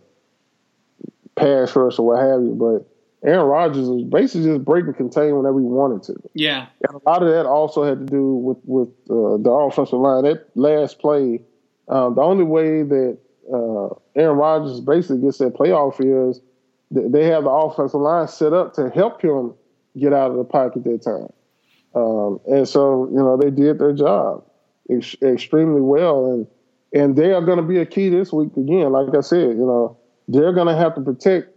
[1.39, 2.55] pass rush or what have you.
[2.55, 6.15] But Aaron Rodgers was basically just breaking contain whenever he wanted to.
[6.33, 6.67] yeah.
[6.87, 10.23] And a lot of that also had to do with with uh, the offensive line.
[10.23, 11.41] That last play,
[11.87, 13.17] um, the only way that
[13.53, 16.39] uh, Aaron Rodgers basically gets that playoff is
[16.93, 19.53] th- they have the offensive line set up to help him
[19.97, 21.29] get out of the pocket that time.
[21.95, 24.45] Um, and so you know they did their job
[24.89, 26.47] ex- extremely well, and
[26.93, 28.93] and they are going to be a key this week again.
[28.93, 29.98] Like I said, you know
[30.29, 31.49] they're going to have to protect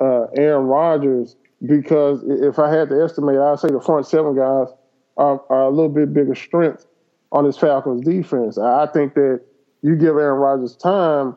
[0.00, 4.68] uh, Aaron Rodgers because if I had to estimate, I'd say the front seven guys
[5.16, 6.86] are, are a little bit bigger strength
[7.32, 8.58] on this Falcons defense.
[8.58, 9.42] I think that
[9.82, 11.36] you give Aaron Rodgers time.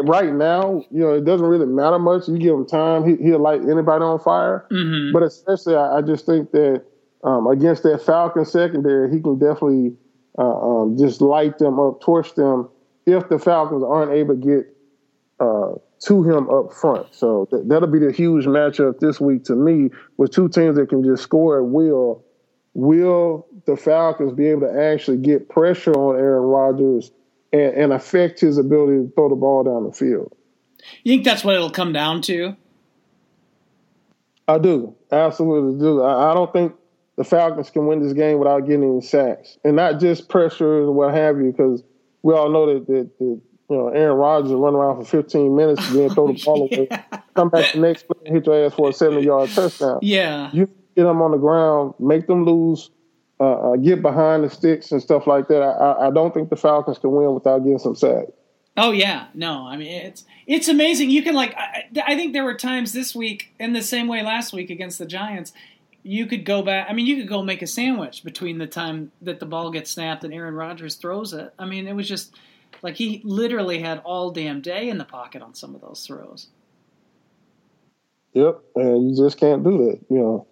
[0.00, 2.28] Right now, you know, it doesn't really matter much.
[2.28, 4.66] You give him time, he, he'll light anybody on fire.
[4.70, 6.84] hmm But especially, I, I just think that
[7.24, 9.96] um, against that Falcon secondary, he can definitely
[10.38, 12.68] uh, um, just light them up, torch them
[13.06, 14.76] if the Falcons aren't able to get
[15.40, 17.14] uh, to him up front.
[17.14, 20.88] So th- that'll be the huge matchup this week to me with two teams that
[20.88, 22.24] can just score at will.
[22.74, 27.10] Will the Falcons be able to actually get pressure on Aaron Rodgers
[27.52, 30.32] and, and affect his ability to throw the ball down the field?
[31.02, 32.56] You think that's what it'll come down to?
[34.46, 34.94] I do.
[35.10, 36.02] Absolutely do.
[36.02, 36.74] I, I don't think
[37.16, 39.58] the Falcons can win this game without getting any sacks.
[39.64, 41.82] And not just pressure and what have you, because
[42.22, 45.86] we all know that, that, that you know, Aaron Rodgers run around for 15 minutes
[45.88, 46.88] and then throw the ball away,
[47.34, 49.98] come back the next play and hit your ass for a 70 yard touchdown.
[50.02, 50.50] Yeah.
[50.52, 52.90] You get them on the ground, make them lose,
[53.40, 55.62] uh, uh, get behind the sticks and stuff like that.
[55.62, 58.32] I, I, I don't think the Falcons can win without getting some sacks.
[58.76, 61.10] Oh yeah, no, I mean it's it's amazing.
[61.10, 64.22] You can like I, I think there were times this week in the same way
[64.22, 65.52] last week against the Giants.
[66.04, 66.86] You could go back.
[66.88, 69.90] I mean, you could go make a sandwich between the time that the ball gets
[69.90, 71.52] snapped and Aaron Rodgers throws it.
[71.58, 72.32] I mean, it was just
[72.82, 76.48] like he literally had all damn day in the pocket on some of those throws.
[78.34, 80.00] Yep, and you just can't do that.
[80.10, 80.46] You know,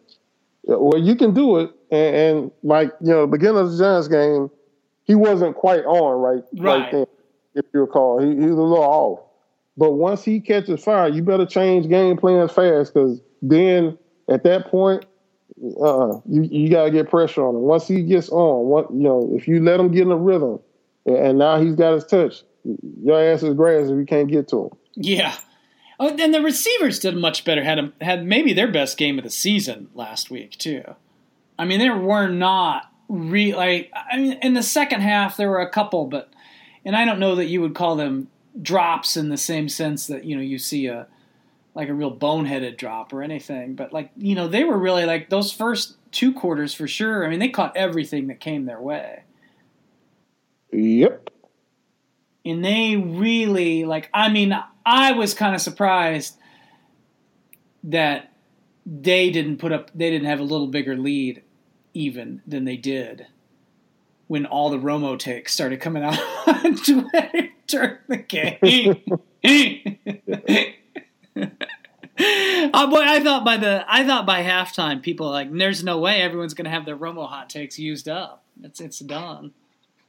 [0.65, 4.51] well, you can do it, and, and like you know, beginning of the Giants game,
[5.05, 6.81] he wasn't quite on right, Right.
[6.83, 7.07] right then.
[7.55, 9.21] If you recall, he, he was a little off.
[9.79, 13.97] But once he catches fire, you better change game plans fast because then
[14.29, 15.05] at that point,
[15.81, 17.63] uh, you you gotta get pressure on him.
[17.63, 20.59] Once he gets on, what you know, if you let him get in a rhythm,
[21.07, 22.43] and, and now he's got his touch,
[23.03, 24.71] your ass is grass if you can't get to him.
[24.97, 25.37] Yeah.
[25.99, 27.65] Oh, then the receivers did much better.
[27.65, 30.83] Had a, had maybe their best game of the season last week too.
[31.59, 33.91] I mean, there were not re like.
[33.95, 36.31] I mean, in the second half there were a couple, but
[36.85, 38.29] and I don't know that you would call them
[38.61, 41.07] drops in the same sense that you know you see a
[41.75, 43.75] like a real boneheaded drop or anything.
[43.75, 47.25] But like you know they were really like those first two quarters for sure.
[47.25, 49.23] I mean, they caught everything that came their way.
[50.73, 51.31] Yep.
[52.45, 56.37] and they really like i mean i was kind of surprised
[57.85, 58.33] that
[58.85, 61.43] they didn't put up they didn't have a little bigger lead
[61.95, 63.27] even than they did
[64.27, 69.03] when all the romo takes started coming out on twitter during the game
[72.19, 73.01] Oh boy!
[73.03, 76.65] I thought by the I thought by halftime, people like, "There's no way everyone's going
[76.65, 78.43] to have their Romo hot takes used up.
[78.63, 79.53] It's it's done."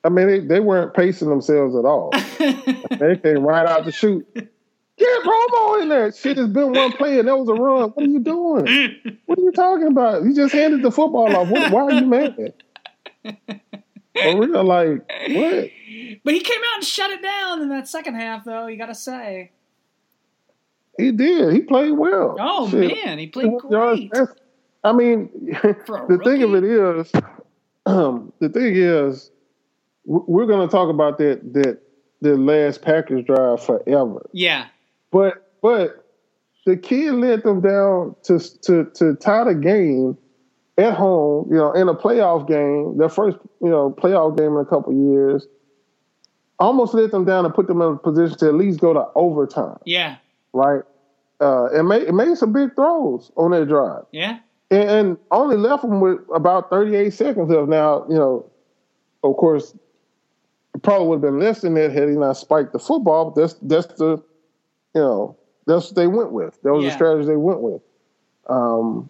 [0.03, 2.11] I mean, they, they weren't pacing themselves at all.
[2.39, 4.25] they came right out to shoot.
[4.33, 6.11] Get Romo in there.
[6.11, 7.89] Shit has been one play and that was a run.
[7.89, 8.95] What are you doing?
[9.25, 10.23] What are you talking about?
[10.23, 11.49] You just handed the football off.
[11.49, 12.53] What, why are you mad?
[13.23, 15.69] For real, like what?
[16.23, 18.67] But he came out and shut it down in that second half, though.
[18.67, 19.51] You got to say.
[20.97, 21.53] He did.
[21.53, 22.35] He played well.
[22.39, 23.05] Oh Shit.
[23.05, 24.11] man, he played great.
[24.83, 25.29] I mean,
[25.61, 27.11] the thing of it is,
[27.85, 29.31] um, the thing is,
[30.07, 31.79] we're going to talk about that that
[32.21, 34.27] the last Packers drive forever.
[34.31, 34.67] Yeah,
[35.11, 36.05] but but
[36.65, 40.17] the kid led them down to to to tie the game
[40.77, 41.47] at home.
[41.51, 44.93] You know, in a playoff game, their first you know playoff game in a couple
[44.93, 45.45] years.
[46.59, 49.05] Almost let them down and put them in a position to at least go to
[49.13, 49.77] overtime.
[49.85, 50.15] Yeah,
[50.53, 50.81] right?
[51.39, 54.05] Uh, it made it made some big throws on that drive.
[54.11, 54.39] Yeah,
[54.71, 58.05] and, and only left them with about 38 seconds of now.
[58.09, 58.51] You know,
[59.23, 59.75] of course,
[60.83, 63.31] probably would have been less than that had he not spiked the football.
[63.31, 64.23] But that's that's the,
[64.95, 66.61] you know, that's what they went with.
[66.63, 66.89] That was yeah.
[66.89, 67.81] the strategy they went with.
[68.47, 69.09] Um,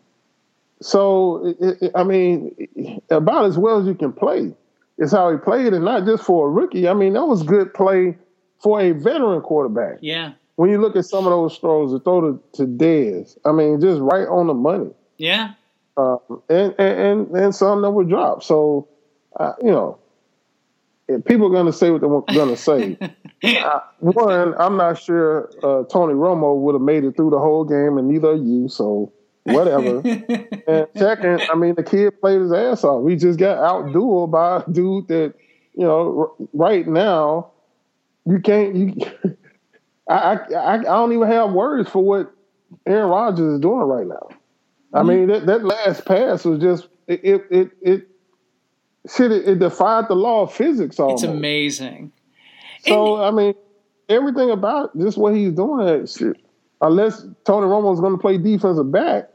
[0.82, 4.54] so it, it, I mean, about as well as you can play
[4.98, 6.88] is how he played, and not just for a rookie.
[6.88, 8.18] I mean, that was good play
[8.62, 10.00] for a veteran quarterback.
[10.02, 13.52] Yeah when you look at some of those throws, the throw to, to Dez, I
[13.52, 14.90] mean, just right on the money.
[15.18, 15.54] Yeah.
[15.96, 16.18] Uh,
[16.50, 18.44] and, and and some that were dropped.
[18.44, 18.88] So,
[19.40, 20.00] uh, you know,
[21.26, 22.98] people are going to say what they're going to say.
[23.62, 27.64] uh, one, I'm not sure uh, Tony Romo would have made it through the whole
[27.64, 28.68] game, and neither are you.
[28.68, 29.12] So,
[29.44, 30.00] whatever.
[30.68, 33.04] and second, I mean, the kid played his ass off.
[33.04, 35.34] We just got outdueled by a dude that,
[35.76, 37.52] you know, r- right now,
[38.26, 38.96] you can't you.
[40.10, 42.34] I, I I don't even have words for what
[42.86, 44.30] Aaron Rodgers is doing right now.
[44.94, 45.08] I mm-hmm.
[45.08, 48.08] mean that, that last pass was just it it it, it
[49.16, 51.24] shit it, it, defied the law of physics almost.
[51.24, 52.12] It's amazing.
[52.86, 53.54] So and, I mean
[54.10, 56.38] everything about just what he's doing shit,
[56.82, 59.30] unless Tony Romo is going to play defensive back,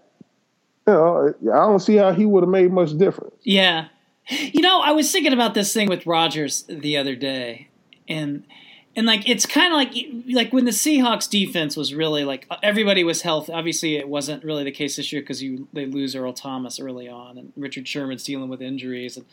[0.87, 3.35] you know, I don't see how he would have made much difference.
[3.43, 3.89] Yeah.
[4.29, 7.69] You know, I was thinking about this thing with Rodgers the other day
[8.09, 8.45] and
[8.95, 9.95] and like it's kind of like
[10.35, 13.53] like when the Seahawks defense was really like everybody was healthy.
[13.53, 17.09] Obviously, it wasn't really the case this year because you they lose Earl Thomas early
[17.09, 19.17] on, and Richard Sherman's dealing with injuries.
[19.17, 19.27] And,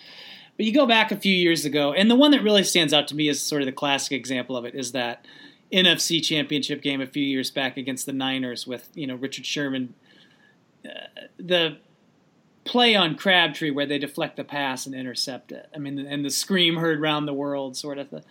[0.55, 3.07] but you go back a few years ago, and the one that really stands out
[3.09, 5.25] to me is sort of the classic example of it is that
[5.73, 9.93] NFC Championship game a few years back against the Niners with you know Richard Sherman,
[10.85, 10.89] uh,
[11.37, 11.77] the
[12.63, 15.67] play on Crabtree where they deflect the pass and intercept it.
[15.75, 18.23] I mean, and the scream heard round the world, sort of the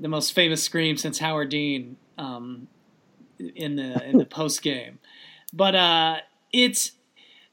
[0.00, 2.68] the most famous scream since Howard Dean um,
[3.38, 4.98] in the in the post game.
[5.52, 6.16] But uh,
[6.52, 6.92] it's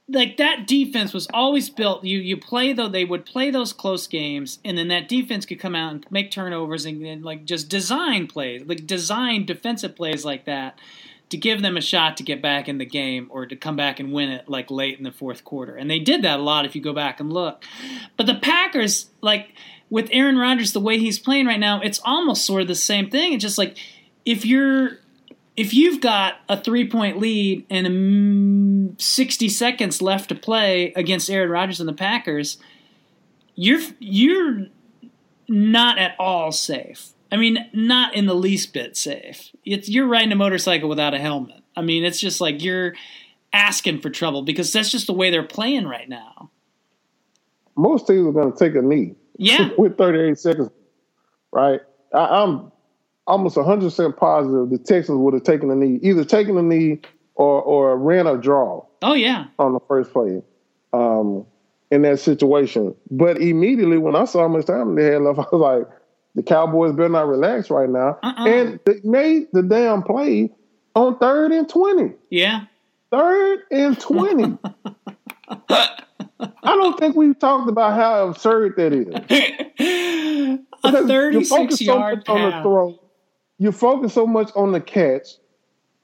[0.08, 2.04] like that defense was always built.
[2.04, 5.60] You you play though they would play those close games, and then that defense could
[5.60, 10.26] come out and make turnovers and, and like just design plays, like design defensive plays
[10.26, 10.80] like that
[11.30, 14.00] to give them a shot to get back in the game or to come back
[14.00, 15.76] and win it like late in the fourth quarter.
[15.76, 17.64] And they did that a lot if you go back and look.
[18.18, 19.54] But the Packers like
[19.90, 23.10] with Aaron Rodgers the way he's playing right now, it's almost sort of the same
[23.10, 23.34] thing.
[23.34, 23.78] It's just like
[24.26, 25.00] if you're
[25.56, 31.30] if you've got a three point lead and um, 60 seconds left to play against
[31.30, 32.58] Aaron Rodgers and the Packers,
[33.56, 34.68] you're you're
[35.48, 37.10] not at all safe.
[37.32, 39.52] I mean, not in the least bit safe.
[39.66, 41.62] It's you're riding a motorcycle without a helmet.
[41.76, 42.94] I mean, it's just like you're
[43.52, 46.52] asking for trouble because that's just the way they're playing right now.
[47.76, 49.16] Most teams are going to take a knee.
[49.40, 49.70] Yeah.
[49.78, 50.70] with 38 seconds,
[51.52, 51.80] right?
[52.14, 52.72] I, am
[53.26, 57.00] almost 100% positive the Texans would have taken the knee, either taken the knee
[57.36, 58.86] or, or ran a draw.
[59.02, 59.46] Oh, yeah.
[59.58, 60.42] On the first play
[60.92, 61.46] um,
[61.90, 62.94] in that situation.
[63.10, 65.88] But immediately when I saw how much time they had left, I was like,
[66.36, 68.20] the Cowboys better not relax right now.
[68.22, 68.48] Uh-uh.
[68.48, 70.52] And they made the damn play
[70.96, 72.14] on third and 20.
[72.30, 72.66] Yeah.
[73.12, 74.58] Third and 20.
[76.40, 80.60] I don't think we've talked about how absurd that is.
[80.84, 83.00] a 36 yard so on the throw.
[83.58, 85.28] You focus so much on the catch,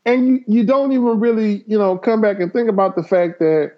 [0.06, 3.40] and you, you don't even really, you know, come back and think about the fact
[3.40, 3.74] that,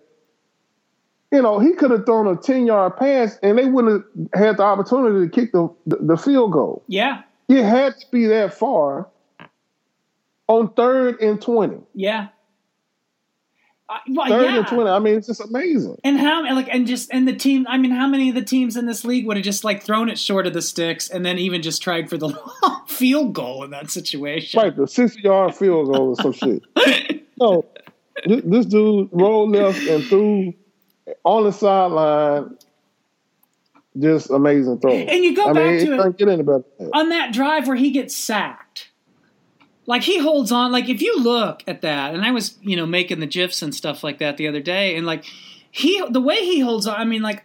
[1.32, 4.04] you know, he could have thrown a 10 yard pass and they wouldn't
[4.34, 6.84] have had the opportunity to kick the, the, the field goal.
[6.88, 7.22] Yeah.
[7.50, 9.08] It had to be that far
[10.48, 11.78] on third and 20.
[11.94, 12.30] Yeah.
[13.90, 14.58] Uh, well, Third yeah.
[14.58, 14.90] and twenty.
[14.90, 15.98] I mean, it's just amazing.
[16.04, 17.66] And how like and just and the team.
[17.70, 20.10] I mean, how many of the teams in this league would have just like thrown
[20.10, 22.38] it short of the sticks and then even just tried for the
[22.88, 24.60] field goal in that situation?
[24.60, 26.64] Right, the sixty yard field goal or some shit.
[27.40, 27.66] No,
[28.26, 30.56] this, this dude rolled left and threw
[31.24, 32.58] on the sideline.
[34.00, 34.92] Just amazing throw.
[34.92, 36.64] And you go I back mean, to it, better
[36.94, 38.67] on that drive where he gets sacked
[39.88, 42.86] like he holds on like if you look at that and i was you know
[42.86, 45.26] making the gifs and stuff like that the other day and like
[45.72, 47.44] he the way he holds on i mean like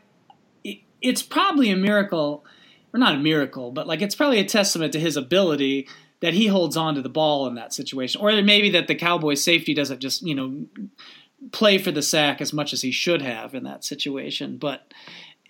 [0.62, 2.44] it, it's probably a miracle
[2.92, 5.88] or not a miracle but like it's probably a testament to his ability
[6.22, 9.42] that he holds on to the ball in that situation, or maybe that the Cowboys
[9.42, 10.64] safety doesn't just you know
[11.50, 14.56] play for the sack as much as he should have in that situation.
[14.56, 14.94] But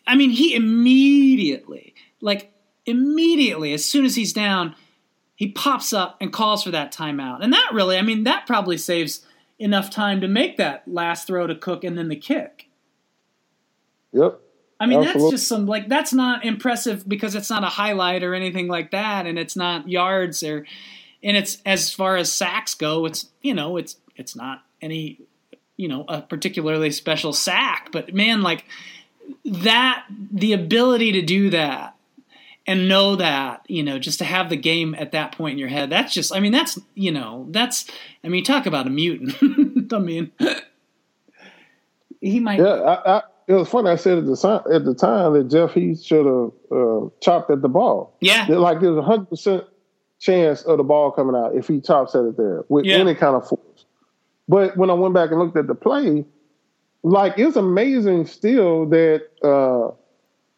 [0.06, 2.52] I mean, he immediately, like
[2.86, 4.74] immediately, as soon as he's down,
[5.42, 8.78] he pops up and calls for that timeout, and that really, I mean, that probably
[8.78, 9.26] saves
[9.58, 12.68] enough time to make that last throw to Cook and then the kick.
[14.12, 14.38] Yep.
[14.78, 15.22] I mean, Absolutely.
[15.22, 18.92] that's just some like that's not impressive because it's not a highlight or anything like
[18.92, 20.64] that, and it's not yards or,
[21.24, 25.18] and it's as far as sacks go, it's you know it's it's not any
[25.76, 28.64] you know a particularly special sack, but man, like
[29.44, 31.96] that the ability to do that
[32.66, 35.68] and know that you know just to have the game at that point in your
[35.68, 37.86] head that's just i mean that's you know that's
[38.24, 39.92] i mean talk about a mutant.
[39.92, 40.32] I mean
[42.20, 45.32] he might yeah I, I, it was funny i said at the, at the time
[45.34, 48.16] that jeff he should have uh, chopped at the ball.
[48.20, 48.46] Yeah.
[48.48, 49.64] Like there's a hundred percent
[50.20, 52.96] chance of the ball coming out if he chops at it there with yeah.
[52.96, 53.84] any kind of force.
[54.48, 56.24] But when i went back and looked at the play
[57.02, 59.94] like it's amazing still that uh,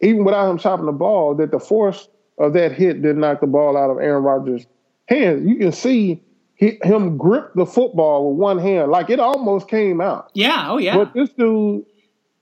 [0.01, 3.47] even without him chopping the ball, that the force of that hit did knock the
[3.47, 4.67] ball out of Aaron Rodgers'
[5.07, 5.47] hands.
[5.47, 6.23] You can see
[6.57, 10.31] he, him grip the football with one hand, like it almost came out.
[10.35, 10.97] Yeah, oh yeah.
[10.97, 11.85] But this dude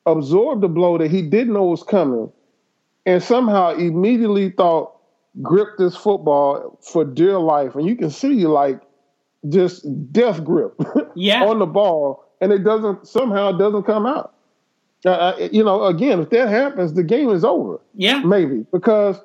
[0.06, 2.30] absorbed the blow that he didn't know was coming,
[3.06, 4.96] and somehow immediately thought
[5.40, 8.80] grip this football for dear life, and you can see like
[9.48, 10.74] just death grip
[11.16, 11.44] yeah.
[11.44, 14.34] on the ball, and it doesn't somehow it doesn't come out.
[15.04, 17.80] Uh, uh, you know, again, if that happens, the game is over.
[17.94, 19.20] Yeah, maybe because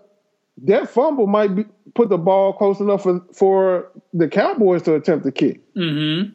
[0.63, 5.25] that fumble might be, put the ball close enough for, for the Cowboys to attempt
[5.25, 5.61] to kick.
[5.75, 6.32] Mm-hmm.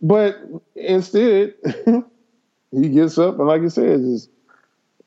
[0.00, 0.38] But
[0.74, 1.54] instead,
[2.72, 4.30] he gets up and, like you said, just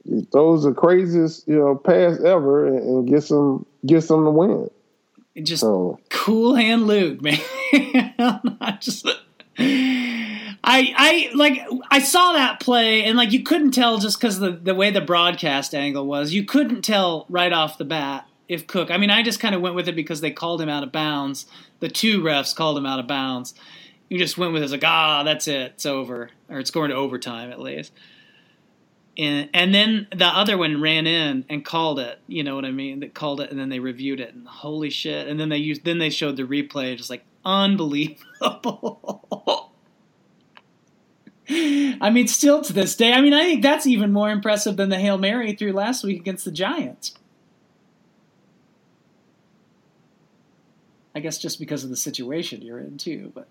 [0.03, 4.31] he throws the craziest you know pass ever and, and gets them gets them to
[4.31, 4.69] win.
[5.41, 5.99] Just so.
[6.09, 7.39] cool hand Luke, man.
[8.19, 9.05] I'm Not just.
[10.67, 11.61] I I like
[11.91, 14.99] I saw that play and like you couldn't tell just because the the way the
[14.99, 18.89] broadcast angle was you couldn't tell right off the bat if Cook.
[18.89, 20.91] I mean I just kind of went with it because they called him out of
[20.91, 21.45] bounds.
[21.81, 23.53] The two refs called him out of bounds.
[24.09, 26.95] You just went with it like ah that's it it's over or it's going to
[26.95, 27.93] overtime at least.
[29.19, 32.19] And and then the other one ran in and called it.
[32.27, 33.01] You know what I mean?
[33.01, 35.27] That called it and then they reviewed it and holy shit.
[35.27, 39.69] And then they used then they showed the replay just like unbelievable.
[41.49, 44.89] I mean, still to this day, I mean, I think that's even more impressive than
[44.89, 47.13] the Hail Mary threw last week against the Giants.
[51.13, 53.31] I guess just because of the situation you're in, too.
[53.33, 53.47] But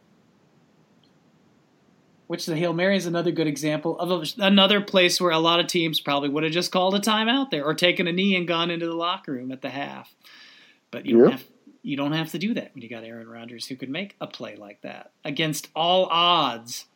[2.27, 5.67] which the Hail Mary is another good example of another place where a lot of
[5.67, 8.71] teams probably would have just called a timeout there or taken a knee and gone
[8.71, 10.15] into the locker room at the half.
[10.91, 11.45] But you don't have
[11.83, 14.27] you don't have to do that when you got Aaron Rodgers who could make a
[14.27, 16.87] play like that against all odds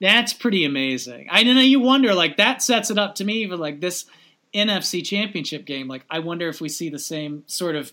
[0.00, 1.26] that's pretty amazing.
[1.30, 4.04] I know you wonder like that sets it up to me for like this
[4.54, 5.88] NFC Championship game.
[5.88, 7.92] Like I wonder if we see the same sort of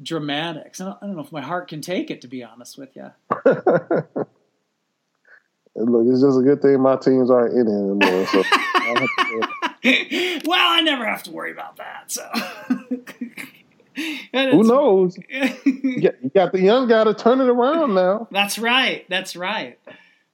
[0.00, 0.80] dramatics.
[0.80, 2.96] I don't, I don't know if my heart can take it to be honest with
[2.96, 3.10] you.
[5.74, 8.26] Look, it's just a good thing my teams aren't in it anymore.
[8.26, 8.42] So
[10.48, 12.10] well, I never have to worry about that.
[12.10, 12.26] So
[14.32, 15.16] who knows?
[15.28, 18.26] you got the young guy to turn it around now.
[18.30, 19.06] That's right.
[19.08, 19.78] That's right.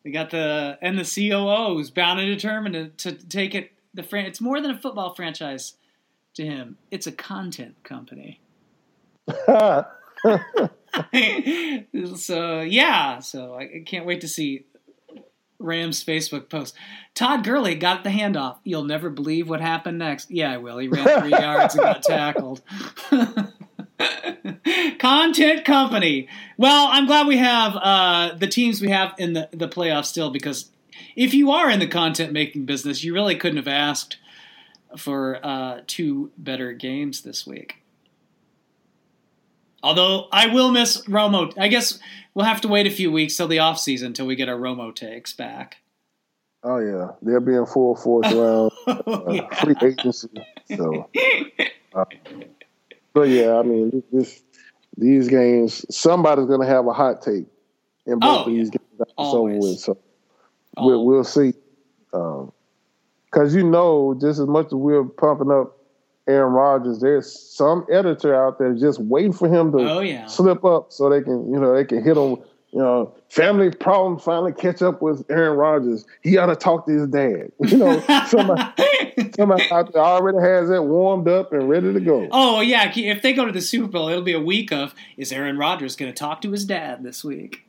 [0.05, 3.72] We got the and the COO who's bound and determined to, to take it.
[3.94, 5.74] The fran- it's more than a football franchise
[6.34, 6.76] to him.
[6.90, 8.40] It's a content company.
[12.16, 14.66] so yeah, so I can't wait to see
[15.59, 16.74] Rams Facebook post.
[17.14, 18.59] Todd Gurley got the handoff.
[18.64, 20.30] You'll never believe what happened next.
[20.30, 20.78] Yeah, I will.
[20.78, 22.61] He ran three yards and got tackled.
[25.05, 26.28] Content company.
[26.57, 30.30] Well, I'm glad we have uh, the teams we have in the, the playoffs still
[30.30, 30.70] because
[31.14, 34.16] if you are in the content making business, you really couldn't have asked
[34.96, 37.82] for uh, two better games this week.
[39.82, 41.52] Although I will miss Romo.
[41.59, 41.98] I guess
[42.32, 44.57] we'll have to wait a few weeks till the off season until we get our
[44.57, 45.76] Romo takes back.
[46.62, 49.55] Oh yeah, they'll be in full force around uh, yeah.
[49.57, 50.30] free agency.
[50.74, 51.11] So,
[51.94, 52.07] uh,
[53.12, 54.43] but yeah, I mean, this
[54.97, 57.47] these games, somebody's going to have a hot take
[58.07, 58.82] in both oh, of these games.
[59.16, 59.62] Always.
[59.62, 59.99] With, so
[60.78, 61.53] we'll, we'll, see.
[62.11, 65.76] Because um, you know, just as much as we're pumping up
[66.28, 70.26] Aaron Rodgers, there's some editor out there just waiting for him to oh, yeah.
[70.26, 72.36] slip up so they can, you know, they can hit him
[72.74, 76.04] You know, family problems finally catch up with Aaron Rodgers.
[76.22, 77.52] He ought to talk to his dad.
[77.64, 82.26] You know, somebody, somebody out there already has that warmed up and ready to go.
[82.32, 85.32] Oh yeah, if they go to the Super Bowl, it'll be a week of is
[85.32, 87.64] Aaron Rodgers going to talk to his dad this week?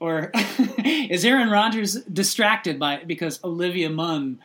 [0.00, 4.38] Or is Aaron Rodgers distracted by because Olivia Munn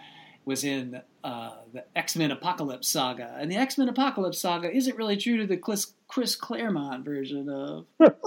[0.46, 4.98] was in uh, the X Men Apocalypse saga, and the X Men Apocalypse saga isn't
[4.98, 7.86] really true to the Chris, Chris Claremont version of.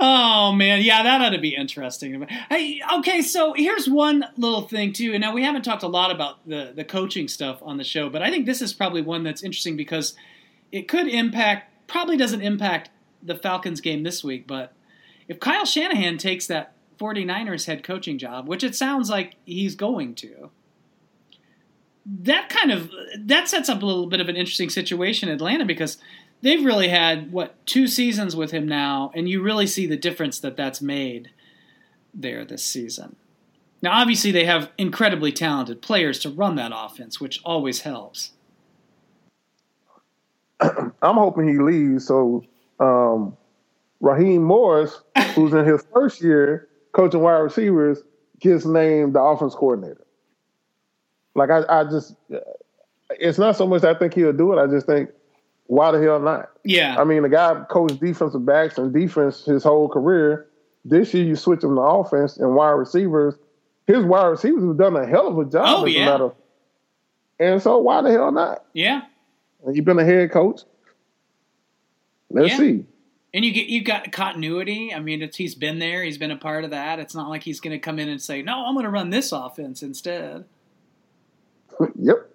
[0.00, 2.26] oh man, yeah, that ought to be interesting.
[2.50, 5.12] Hey, okay, so here's one little thing too.
[5.12, 8.10] And now we haven't talked a lot about the the coaching stuff on the show,
[8.10, 10.14] but I think this is probably one that's interesting because
[10.70, 11.70] it could impact.
[11.86, 12.90] Probably doesn't impact
[13.22, 14.72] the Falcons game this week, but
[15.28, 20.14] if Kyle Shanahan takes that 49ers head coaching job, which it sounds like he's going
[20.14, 20.50] to,
[22.06, 25.64] that kind of that sets up a little bit of an interesting situation in Atlanta
[25.64, 25.98] because
[26.40, 30.40] they've really had what two seasons with him now, and you really see the difference
[30.40, 31.30] that that's made
[32.14, 33.16] there this season.
[33.80, 38.32] Now, obviously, they have incredibly talented players to run that offense, which always helps.
[40.60, 42.44] I'm hoping he leaves so
[42.78, 43.36] um,
[44.00, 45.00] Raheem Morris,
[45.34, 48.02] who's in his first year coaching wide receivers,
[48.40, 50.04] gets named the offense coordinator.
[51.34, 52.14] Like I, I just,
[53.10, 54.62] it's not so much I think he'll do it.
[54.62, 55.10] I just think,
[55.66, 56.50] why the hell not?
[56.64, 57.00] Yeah.
[57.00, 60.46] I mean, the guy coached defensive backs and defense his whole career.
[60.84, 63.34] This year, you switch him to offense and wide receivers.
[63.86, 65.64] His wide receivers have done a hell of a job.
[65.66, 66.06] Oh yeah.
[66.06, 66.32] Matter.
[67.38, 68.64] And so, why the hell not?
[68.72, 69.02] Yeah.
[69.70, 70.62] You've been a head coach.
[72.30, 72.56] Let's yeah.
[72.58, 72.84] see.
[73.34, 74.92] And you get you got continuity.
[74.94, 76.02] I mean, it's he's been there.
[76.02, 76.98] He's been a part of that.
[76.98, 79.10] It's not like he's going to come in and say, "No, I'm going to run
[79.10, 80.44] this offense instead."
[81.98, 82.28] yep.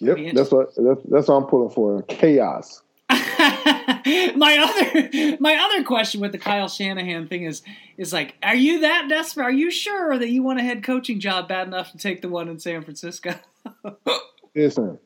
[0.00, 0.34] Yep.
[0.34, 2.02] That's what that's, that's what I'm pulling for.
[2.02, 2.82] Chaos.
[3.10, 7.62] my other my other question with the Kyle Shanahan thing is
[7.98, 9.44] is like, are you that desperate?
[9.44, 12.28] Are you sure that you want a head coaching job bad enough to take the
[12.28, 13.34] one in San Francisco?
[14.54, 14.98] Listen,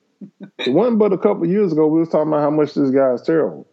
[0.59, 3.13] it wasn't but a couple years ago we was talking about how much this guy
[3.13, 3.67] is terrible.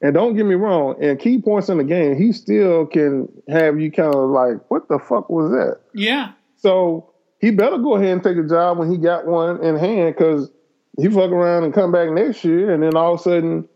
[0.00, 3.80] And don't get me wrong, in key points in the game, he still can have
[3.80, 5.80] you kind of like, what the fuck was that?
[5.92, 6.32] Yeah.
[6.56, 10.14] So he better go ahead and take a job when he got one in hand
[10.14, 10.50] because
[10.98, 13.68] he fuck around and come back next year, and then all of a sudden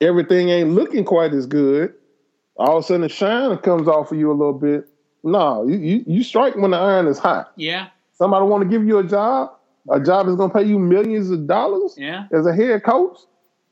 [0.00, 1.94] everything ain't looking quite as good.
[2.56, 4.86] All of a sudden the shine comes off of you a little bit.
[5.22, 7.52] No, you, you, you strike when the iron is hot.
[7.56, 7.88] Yeah.
[8.12, 9.50] Somebody want to give you a job,
[9.90, 12.26] a job is going to pay you millions of dollars yeah.
[12.32, 13.18] as a head coach,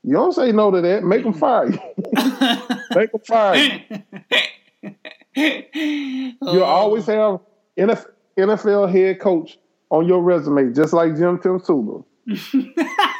[0.03, 1.03] you don't say no to that.
[1.03, 1.79] Make them fire you.
[2.95, 3.81] Make them fire you.
[5.35, 6.63] You'll oh.
[6.63, 7.39] always have
[7.77, 9.57] NFL head coach
[9.89, 12.03] on your resume, just like Jim Tim Tomsula.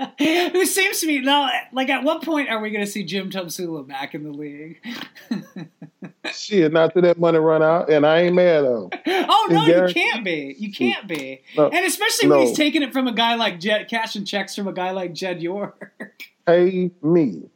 [0.18, 3.30] It seems to me now, like at what point are we going to see Jim
[3.30, 4.80] Tomsula back in the league?
[6.32, 8.88] Shit, not to that money run out, and I ain't mad at him.
[9.28, 10.54] Oh no, you can't be.
[10.58, 12.38] You can't be, no, and especially no.
[12.38, 15.12] when he's taking it from a guy like Jed, cashing checks from a guy like
[15.12, 15.92] Jed York.
[16.46, 17.50] Pay me.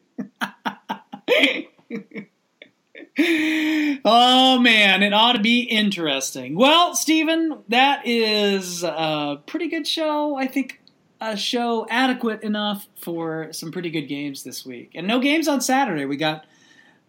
[4.05, 6.57] oh man, it ought to be interesting.
[6.57, 10.37] Well, Stephen, that is a pretty good show.
[10.37, 10.81] I think
[11.21, 14.91] a show adequate enough for some pretty good games this week.
[14.95, 16.05] And no games on Saturday.
[16.05, 16.45] We got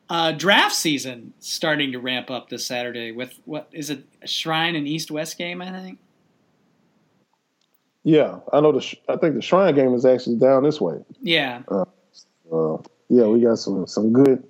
[0.09, 4.75] uh, draft season starting to ramp up this Saturday with what is it, a Shrine
[4.75, 5.99] and East West game, I think.
[8.03, 8.71] Yeah, I know.
[8.71, 11.03] The I think the Shrine game is actually down this way.
[11.21, 11.63] Yeah.
[11.67, 11.85] Uh,
[12.51, 12.77] uh,
[13.09, 14.43] yeah, we got some some good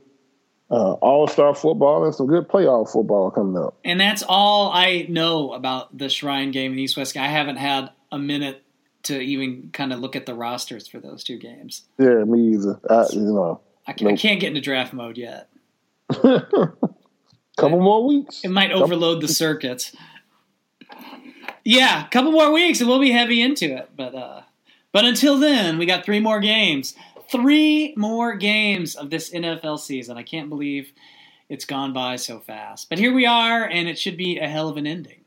[0.69, 3.77] uh, All Star football and some good playoff football coming up.
[3.85, 7.15] And that's all I know about the Shrine game and East West.
[7.15, 8.64] I haven't had a minute
[9.05, 11.83] to even kind of look at the rosters for those two games.
[11.97, 12.79] Yeah, me either.
[12.89, 14.13] I, you know, I, can, nope.
[14.13, 15.49] I can't get into draft mode yet.
[17.57, 18.41] couple more weeks.
[18.43, 19.95] It might overload the circuits.
[21.63, 23.89] Yeah, a couple more weeks and we'll be heavy into it.
[23.95, 24.41] But uh,
[24.91, 26.95] but until then, we got three more games.
[27.31, 30.17] Three more games of this NFL season.
[30.17, 30.91] I can't believe
[31.49, 32.87] it's gone by so fast.
[32.89, 35.21] But here we are, and it should be a hell of an ending.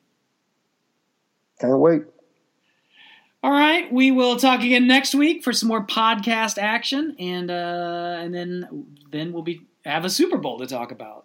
[1.60, 2.02] Can't wait.
[3.48, 8.18] All right, we will talk again next week for some more podcast action, and uh,
[8.20, 11.24] and then then we'll be have a Super Bowl to talk about.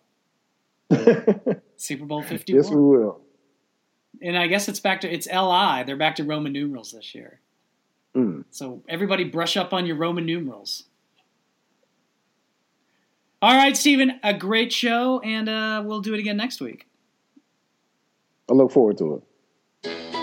[1.75, 2.53] Super Bowl fifty.
[2.53, 3.19] Yes, we will.
[4.21, 5.83] And I guess it's back to it's LI.
[5.85, 7.41] They're back to Roman numerals this year.
[8.15, 8.45] Mm.
[8.51, 10.85] So everybody, brush up on your Roman numerals.
[13.41, 16.87] All right, Stephen, a great show, and uh, we'll do it again next week.
[18.49, 19.15] I look forward to
[19.83, 20.22] it.